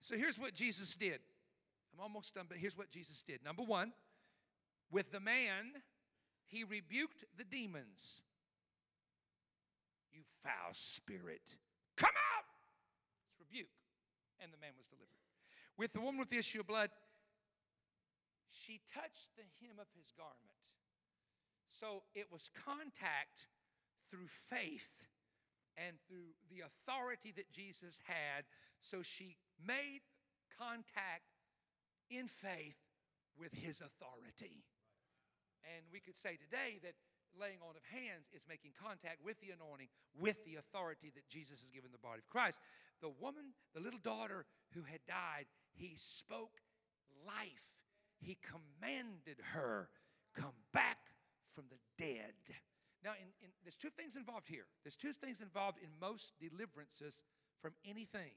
[0.00, 1.20] So here's what Jesus did.
[1.92, 3.44] I'm almost done, but here's what Jesus did.
[3.44, 3.92] Number one,
[4.90, 5.82] with the man,
[6.46, 8.22] he rebuked the demons.
[10.12, 11.42] You foul spirit,
[11.96, 12.44] come out!
[13.28, 13.68] It's rebuke.
[14.42, 15.06] And the man was delivered.
[15.76, 16.90] With the woman with the issue of blood,
[18.50, 20.60] she touched the hem of his garment.
[21.68, 23.46] So it was contact
[24.10, 24.90] through faith
[25.76, 28.44] and through the authority that Jesus had.
[28.80, 29.36] So she
[29.66, 30.00] made
[30.58, 31.28] contact
[32.10, 32.78] in faith
[33.38, 34.64] with his authority.
[35.64, 36.94] And we could say today that
[37.38, 39.88] laying on of hands is making contact with the anointing,
[40.18, 42.58] with the authority that Jesus has given the body of Christ.
[43.00, 46.60] The woman, the little daughter who had died, he spoke
[47.26, 47.78] life.
[48.18, 49.88] He commanded her,
[50.34, 50.98] come back
[51.46, 52.34] from the dead.
[53.02, 54.66] Now, in, in, there's two things involved here.
[54.84, 57.24] There's two things involved in most deliverances
[57.62, 58.36] from anything.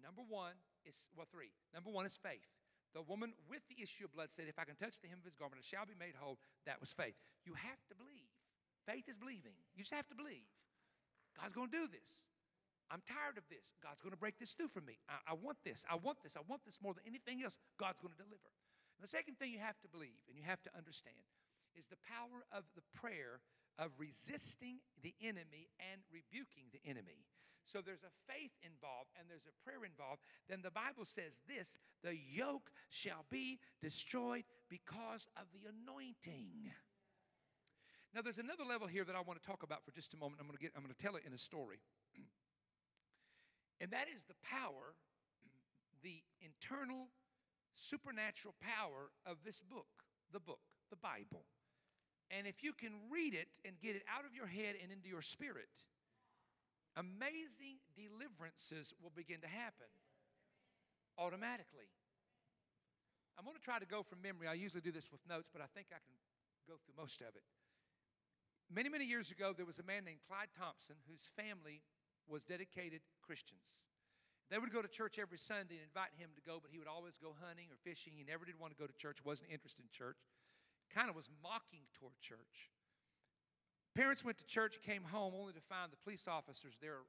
[0.00, 0.56] And number one
[0.88, 1.52] is, well, three.
[1.76, 2.48] Number one is faith.
[2.96, 5.28] The woman with the issue of blood said, If I can touch the hem of
[5.28, 6.40] his garment, I shall be made whole.
[6.64, 7.20] That was faith.
[7.44, 8.32] You have to believe.
[8.88, 9.52] Faith is believing.
[9.76, 10.48] You just have to believe.
[11.36, 12.24] God's going to do this.
[12.88, 13.76] I'm tired of this.
[13.84, 14.98] God's going to break this through for me.
[15.06, 15.84] I, I, want this.
[15.86, 16.34] I want this.
[16.34, 17.60] I want this more than anything else.
[17.76, 18.50] God's going to deliver.
[18.96, 21.28] And the second thing you have to believe and you have to understand
[21.78, 23.44] is the power of the prayer
[23.78, 27.22] of resisting the enemy and rebuking the enemy.
[27.64, 30.22] So there's a faith involved and there's a prayer involved.
[30.48, 36.72] Then the Bible says this the yoke shall be destroyed because of the anointing.
[38.14, 40.40] Now there's another level here that I want to talk about for just a moment.
[40.40, 41.78] I'm going to get I'm going to tell it in a story.
[43.80, 44.98] and that is the power
[46.02, 47.08] the internal
[47.74, 50.60] supernatural power of this book, the book,
[50.90, 51.44] the Bible.
[52.30, 55.08] And if you can read it and get it out of your head and into
[55.08, 55.70] your spirit,
[56.96, 59.90] amazing deliverances will begin to happen
[61.18, 61.90] automatically.
[63.38, 64.48] I'm going to try to go from memory.
[64.48, 66.16] I usually do this with notes, but I think I can
[66.68, 67.46] go through most of it.
[68.70, 71.82] Many, many years ago, there was a man named Clyde Thompson whose family
[72.28, 73.82] was dedicated Christians.
[74.50, 76.90] They would go to church every Sunday and invite him to go, but he would
[76.90, 78.14] always go hunting or fishing.
[78.14, 80.18] He never did want to go to church, wasn't interested in church.
[80.90, 82.70] kind of was mocking toward church.
[83.94, 87.02] Parents went to church, came home only to find the police officers there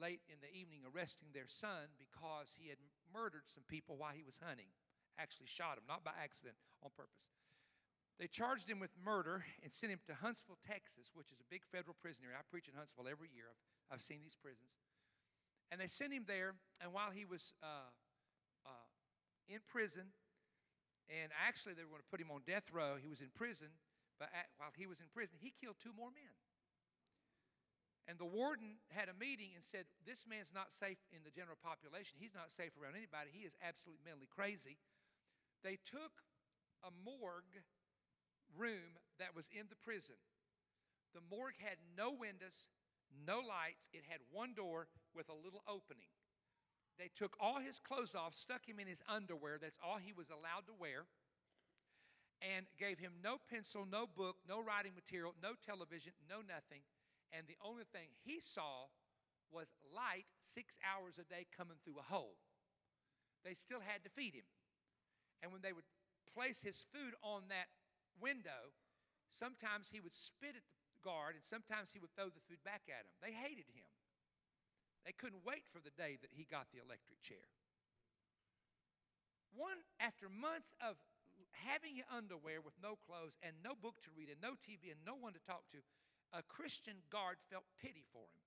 [0.00, 2.80] late in the evening arresting their son because he had
[3.12, 4.72] murdered some people while he was hunting.
[5.20, 7.36] Actually, shot him, not by accident, on purpose.
[8.18, 11.68] They charged him with murder and sent him to Huntsville, Texas, which is a big
[11.68, 12.24] federal prison.
[12.32, 13.52] I preach in Huntsville every year.
[13.52, 14.72] I've, I've seen these prisons.
[15.68, 17.92] And they sent him there, and while he was uh,
[18.64, 18.88] uh,
[19.48, 20.12] in prison,
[21.08, 23.68] and actually they were going to put him on death row, he was in prison,
[24.22, 26.30] but at, while he was in prison, he killed two more men.
[28.06, 31.58] And the warden had a meeting and said, This man's not safe in the general
[31.58, 32.22] population.
[32.22, 33.34] He's not safe around anybody.
[33.34, 34.78] He is absolutely mentally crazy.
[35.66, 36.22] They took
[36.86, 37.66] a morgue
[38.54, 40.22] room that was in the prison.
[41.18, 42.70] The morgue had no windows,
[43.10, 43.90] no lights.
[43.90, 44.86] It had one door
[45.18, 46.14] with a little opening.
[46.94, 49.58] They took all his clothes off, stuck him in his underwear.
[49.58, 51.10] That's all he was allowed to wear.
[52.42, 56.82] And gave him no pencil, no book, no writing material, no television, no nothing.
[57.30, 58.90] And the only thing he saw
[59.46, 62.34] was light six hours a day coming through a hole.
[63.46, 64.48] They still had to feed him.
[65.42, 65.86] And when they would
[66.34, 67.70] place his food on that
[68.18, 68.74] window,
[69.30, 72.90] sometimes he would spit at the guard and sometimes he would throw the food back
[72.90, 73.14] at him.
[73.22, 73.86] They hated him.
[75.06, 77.50] They couldn't wait for the day that he got the electric chair.
[79.50, 80.96] One, after months of
[81.52, 85.00] having your underwear with no clothes and no book to read and no TV and
[85.04, 85.84] no one to talk to,
[86.32, 88.42] a Christian guard felt pity for him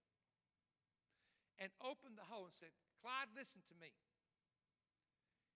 [1.62, 3.94] and opened the hole and said, Clyde, listen to me.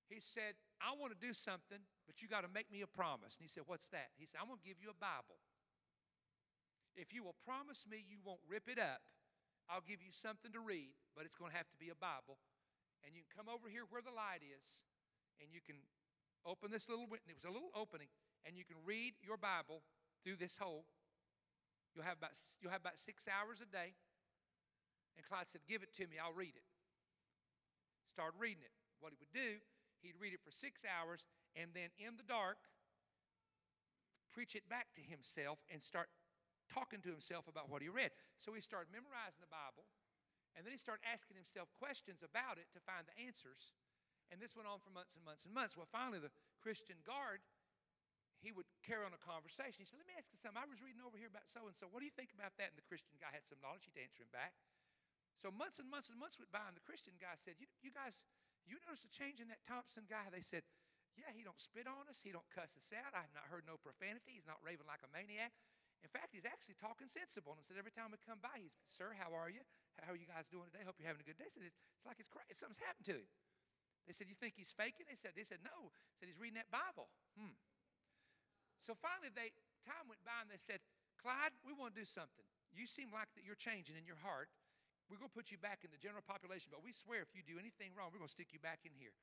[0.08, 3.38] He said, I want to do something, but you got to make me a promise.
[3.38, 4.10] And he said, What's that?
[4.18, 5.38] He said, I'm going to give you a Bible.
[6.98, 9.06] If you will promise me you won't rip it up,
[9.70, 12.42] I'll give you something to read, but it's going to have to be a Bible.
[13.06, 14.90] And you can come over here where the light is,
[15.38, 15.78] and you can
[16.46, 17.26] open this little, window.
[17.28, 18.08] it was a little opening,
[18.46, 19.84] and you can read your Bible
[20.24, 20.86] through this hole.
[21.96, 23.98] You'll have about, you'll have about six hours a day.
[25.18, 26.68] And Clyde said, Give it to me, I'll read it.
[28.14, 28.76] Started reading it.
[29.00, 29.64] What he would do,
[30.04, 31.24] he'd read it for six hours,
[31.56, 32.60] and then in the dark,
[34.32, 36.12] preach it back to himself and start
[36.70, 38.12] talking to himself about what he read.
[38.38, 39.88] So he started memorizing the Bible,
[40.54, 43.74] and then he started asking himself questions about it to find the answers.
[44.30, 45.74] And this went on for months and months and months.
[45.74, 47.42] Well, finally, the Christian guard,
[48.40, 49.82] he would carry on a conversation.
[49.82, 50.62] He said, Let me ask you something.
[50.62, 51.90] I was reading over here about so and so.
[51.90, 52.72] What do you think about that?
[52.72, 53.90] And the Christian guy had some knowledge.
[53.90, 54.54] He'd answer him back.
[55.40, 57.90] So months and months and months went by, and the Christian guy said, You, you
[57.90, 58.28] guys,
[58.70, 60.30] you notice a change in that Thompson guy?
[60.30, 60.68] They said,
[61.18, 62.22] Yeah, he don't spit on us.
[62.22, 63.18] He don't cuss us out.
[63.18, 64.38] I have not heard no profanity.
[64.38, 65.56] He's not raving like a maniac.
[66.00, 67.60] In fact, he's actually talking sensible.
[67.60, 69.64] And said every time we come by, he's, Sir, how are you?
[70.00, 70.88] How are you guys doing today?
[70.88, 71.52] Hope you're having a good day.
[71.52, 72.56] Said, it's like it's crazy.
[72.56, 73.30] Something's happened to him.
[74.10, 75.06] They said, You think he's faking?
[75.06, 75.94] They said, they said, No.
[76.18, 77.14] Said he's reading that Bible.
[77.38, 77.54] Hmm.
[78.82, 79.54] So finally they
[79.86, 80.82] time went by and they said,
[81.22, 82.42] Clyde, we want to do something.
[82.74, 84.50] You seem like that you're changing in your heart.
[85.14, 87.46] We're going to put you back in the general population, but we swear if you
[87.46, 89.14] do anything wrong, we're going to stick you back in here.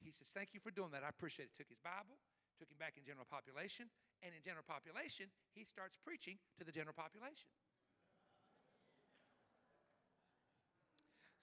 [0.00, 1.04] He says, Thank you for doing that.
[1.04, 1.54] I appreciate it.
[1.60, 2.16] Took his Bible,
[2.56, 3.92] took him back in general population,
[4.24, 7.52] and in general population, he starts preaching to the general population.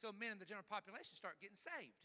[0.01, 2.01] So men in the general population start getting saved.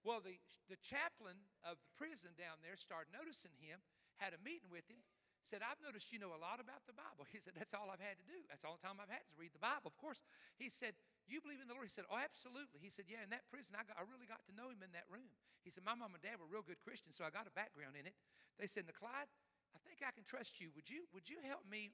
[0.00, 0.40] Well, the,
[0.72, 3.84] the chaplain of the prison down there started noticing him,
[4.16, 5.04] had a meeting with him,
[5.50, 7.26] said, I've noticed you know a lot about the Bible.
[7.34, 8.38] He said, That's all I've had to do.
[8.46, 9.90] That's all the time I've had is read the Bible.
[9.90, 10.22] Of course,
[10.54, 10.94] he said,
[11.26, 11.90] You believe in the Lord?
[11.90, 12.78] He said, Oh, absolutely.
[12.78, 14.94] He said, Yeah, in that prison, I, got, I really got to know him in
[14.94, 15.34] that room.
[15.66, 17.98] He said, My mom and dad were real good Christians, so I got a background
[17.98, 18.14] in it.
[18.56, 19.28] They said, Now, Clyde,
[19.74, 20.70] I think I can trust you.
[20.78, 21.92] Would you, would you help me?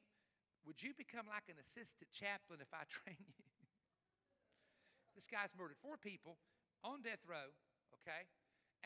[0.68, 3.40] Would you become like an assistant chaplain if I train you?
[5.16, 6.36] this guy's murdered four people
[6.84, 7.56] on death row,
[8.06, 8.30] okay?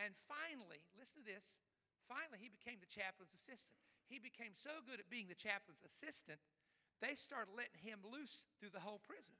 [0.00, 1.60] And finally, listen to this.
[2.08, 3.76] Finally, he became the chaplain's assistant.
[4.08, 6.40] He became so good at being the chaplain's assistant,
[6.98, 9.36] they started letting him loose through the whole prison.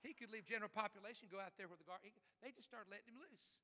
[0.00, 2.02] He could leave general population, go out there with the guard.
[2.40, 3.58] They just started letting him loose.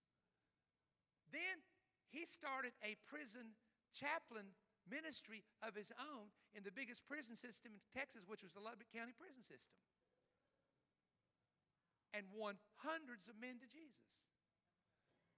[1.30, 1.62] Then
[2.10, 3.56] he started a prison
[3.94, 4.52] chaplain
[4.84, 8.90] ministry of his own in the biggest prison system in Texas, which was the Lubbock
[8.90, 9.78] County prison system,
[12.12, 14.22] and won hundreds of men to Jesus.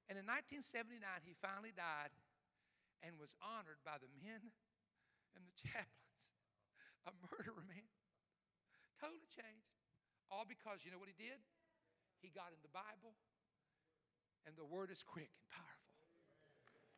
[0.09, 2.13] And in 1979, he finally died
[3.01, 4.53] and was honored by the men
[5.37, 6.25] and the chaplains.
[7.09, 7.89] A murderer, man.
[9.01, 9.73] Totally changed.
[10.33, 11.41] All because, you know what he did?
[12.25, 13.13] He got in the Bible,
[14.49, 15.85] and the word is quick and powerful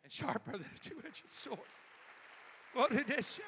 [0.06, 1.58] and sharper than a two edged sword.
[2.74, 3.40] What did this?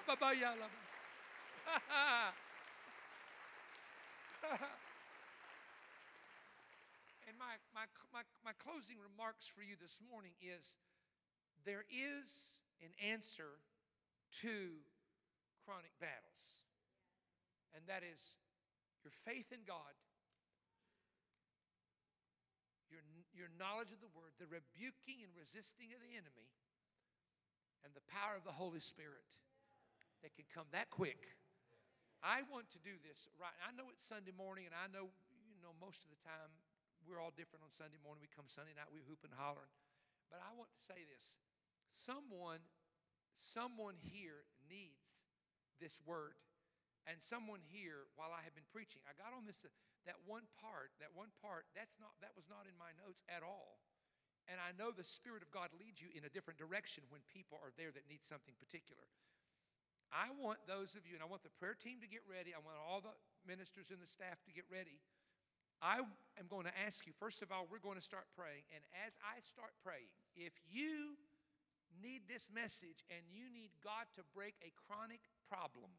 [7.27, 10.74] And my, my, my, my closing remarks for you this morning is
[11.62, 13.62] there is an answer
[14.42, 14.82] to
[15.62, 16.66] chronic battles.
[17.70, 18.36] And that is
[19.06, 19.94] your faith in God,
[22.90, 26.50] your, your knowledge of the word, the rebuking and resisting of the enemy,
[27.86, 29.22] and the power of the Holy Spirit
[30.26, 31.38] that can come that quick.
[32.18, 33.54] I want to do this right.
[33.62, 36.50] I know it's Sunday morning, and I know, you know, most of the time
[37.08, 38.20] we're all different on Sunday morning.
[38.20, 39.72] We come Sunday night, we hoop and hollering.
[40.28, 41.40] But I want to say this.
[41.88, 42.60] Someone,
[43.32, 45.24] someone here needs
[45.80, 46.36] this word.
[47.08, 49.72] And someone here, while I have been preaching, I got on this, uh,
[50.04, 53.40] that one part, that one part, that's not, that was not in my notes at
[53.40, 53.80] all.
[54.44, 57.56] And I know the Spirit of God leads you in a different direction when people
[57.64, 59.08] are there that need something particular.
[60.12, 62.56] I want those of you, and I want the prayer team to get ready.
[62.56, 63.12] I want all the
[63.44, 65.00] ministers and the staff to get ready.
[65.78, 66.02] I
[66.38, 68.66] am going to ask you, first of all, we're going to start praying.
[68.74, 71.14] And as I start praying, if you
[72.02, 75.94] need this message and you need God to break a chronic problem,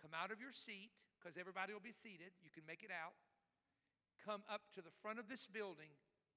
[0.00, 0.90] come out of your seat
[1.20, 2.32] because everybody will be seated.
[2.40, 3.14] You can make it out.
[4.24, 5.92] Come up to the front of this building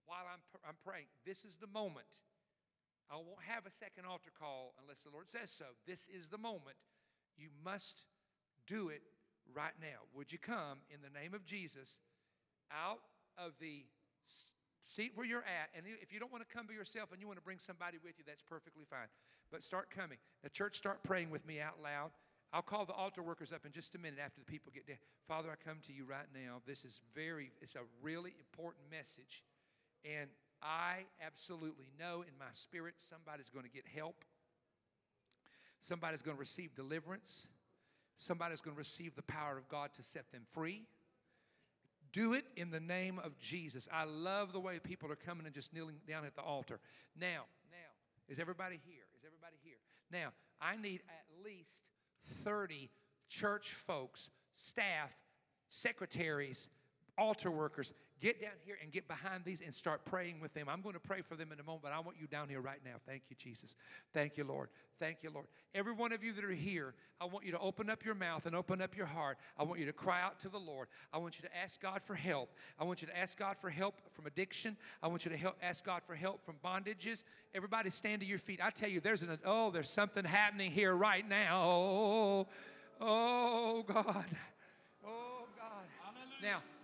[0.06, 1.10] while I'm, I'm praying.
[1.26, 2.20] This is the moment.
[3.10, 5.78] I won't have a second altar call unless the Lord says so.
[5.86, 6.78] This is the moment.
[7.38, 8.06] You must
[8.66, 9.04] do it
[9.54, 10.10] right now.
[10.14, 11.98] Would you come in the name of Jesus
[12.72, 13.00] out
[13.38, 13.86] of the
[14.86, 15.70] seat where you're at?
[15.76, 17.98] And if you don't want to come by yourself and you want to bring somebody
[18.04, 19.08] with you, that's perfectly fine.
[19.52, 20.18] But start coming.
[20.44, 22.12] The church, start praying with me out loud.
[22.54, 25.00] I'll call the altar workers up in just a minute after the people get there.
[25.28, 26.62] Father, I come to you right now.
[26.66, 29.44] This is very, it's a really important message.
[30.06, 30.30] And
[30.62, 34.24] I absolutely know in my spirit somebody's going to get help.
[35.82, 37.48] Somebody's going to receive deliverance.
[38.18, 40.84] Somebody's going to receive the power of God to set them free.
[42.16, 43.90] Do it in the name of Jesus.
[43.92, 46.80] I love the way people are coming and just kneeling down at the altar.
[47.20, 47.92] Now, now,
[48.30, 49.04] is everybody here?
[49.20, 49.76] Is everybody here?
[50.10, 50.30] Now,
[50.62, 51.84] I need at least
[52.46, 52.90] 30
[53.28, 55.14] church folks, staff,
[55.68, 56.70] secretaries,
[57.18, 60.68] altar workers, get down here and get behind these and start praying with them.
[60.70, 62.62] I'm going to pray for them in a moment, but I want you down here
[62.62, 62.96] right now.
[63.06, 63.76] Thank you, Jesus.
[64.14, 64.70] Thank you, Lord.
[65.00, 65.48] Thank you, Lord.
[65.74, 68.46] Every one of you that are here, I want you to open up your mouth
[68.46, 69.38] and open up your heart.
[69.58, 70.88] I want you to cry out to the Lord.
[71.12, 72.50] I want you to ask God for help.
[72.80, 74.78] I want you to ask God for help from addiction.
[75.04, 77.24] I want you to help, ask God for help from bondages.
[77.54, 78.62] Everybody stand to your feet.
[78.64, 81.62] I tell you, there's an oh, there's something happening here right now.
[81.62, 82.48] Oh,
[83.02, 84.26] oh God.
[85.06, 85.86] Oh God.
[86.42, 86.62] Now,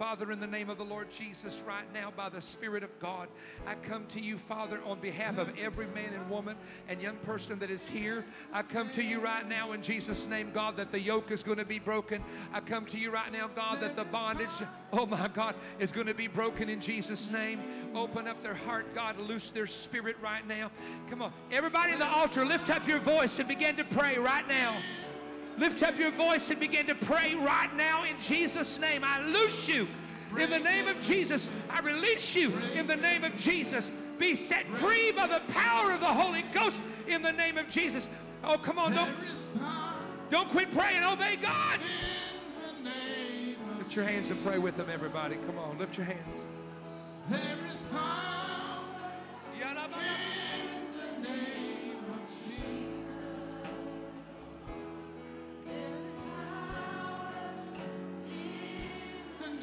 [0.00, 3.28] Father, in the name of the Lord Jesus, right now, by the Spirit of God,
[3.66, 6.56] I come to you, Father, on behalf of every man and woman
[6.88, 8.24] and young person that is here.
[8.50, 11.58] I come to you right now in Jesus' name, God, that the yoke is going
[11.58, 12.24] to be broken.
[12.50, 14.48] I come to you right now, God, that the bondage,
[14.92, 17.60] oh my God, is going to be broken in Jesus' name.
[17.94, 20.70] Open up their heart, God, loose their spirit right now.
[21.10, 24.48] Come on, everybody in the altar, lift up your voice and begin to pray right
[24.48, 24.76] now.
[25.60, 29.02] Lift up your voice and begin to pray right now in Jesus' name.
[29.04, 29.86] I loose you
[30.38, 31.50] in the name of Jesus.
[31.68, 33.92] I release you in the name of Jesus.
[34.18, 38.08] Be set free by the power of the Holy Ghost in the name of Jesus.
[38.42, 39.14] Oh, come on, don't,
[40.30, 41.04] don't quit praying.
[41.04, 41.78] Obey God.
[43.76, 45.36] Lift your hands and pray with them, everybody.
[45.46, 46.36] Come on, lift your hands.
[47.28, 47.38] There
[47.70, 48.80] is power
[49.60, 49.74] in
[50.96, 51.59] the name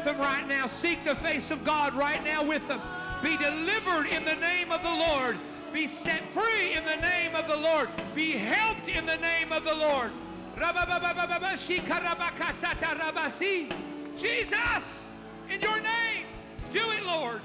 [0.00, 0.66] with them right now.
[0.66, 2.80] Seek the face of God right now with them.
[3.22, 5.36] Be delivered in the name of the Lord.
[5.74, 7.90] Be set free in the name of the Lord.
[8.14, 10.10] Be helped in the name of the Lord.
[14.16, 15.10] Jesus,
[15.50, 16.24] in your name,
[16.72, 17.42] do it, Lord.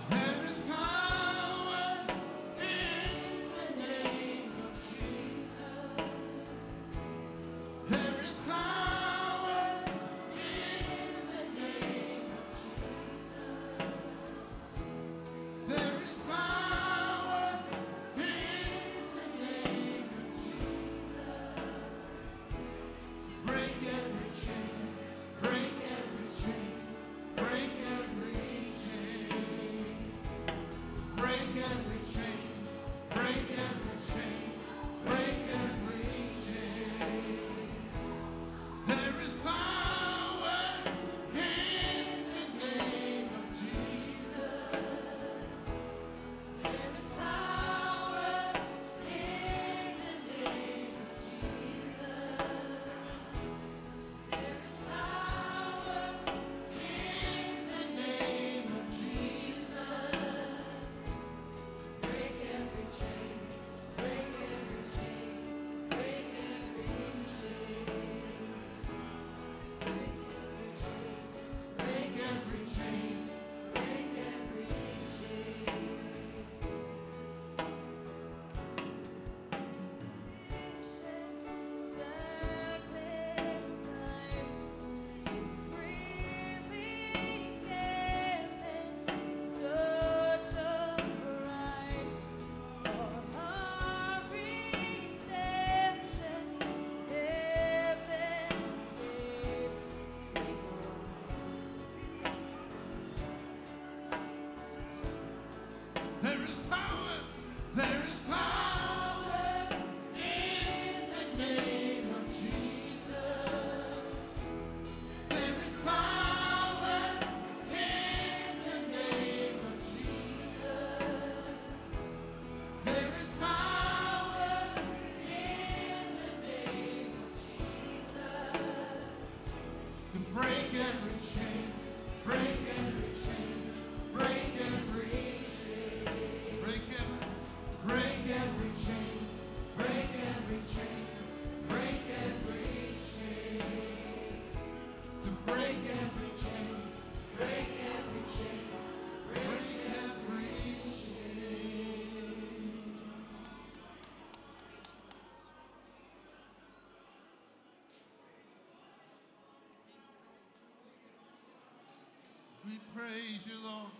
[162.75, 163.91] We praise you, Lord.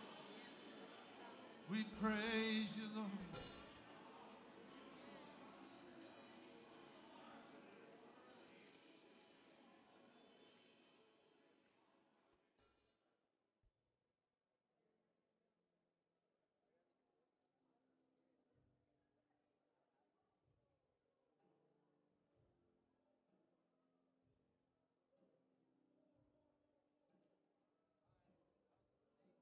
[1.71, 2.24] We praise.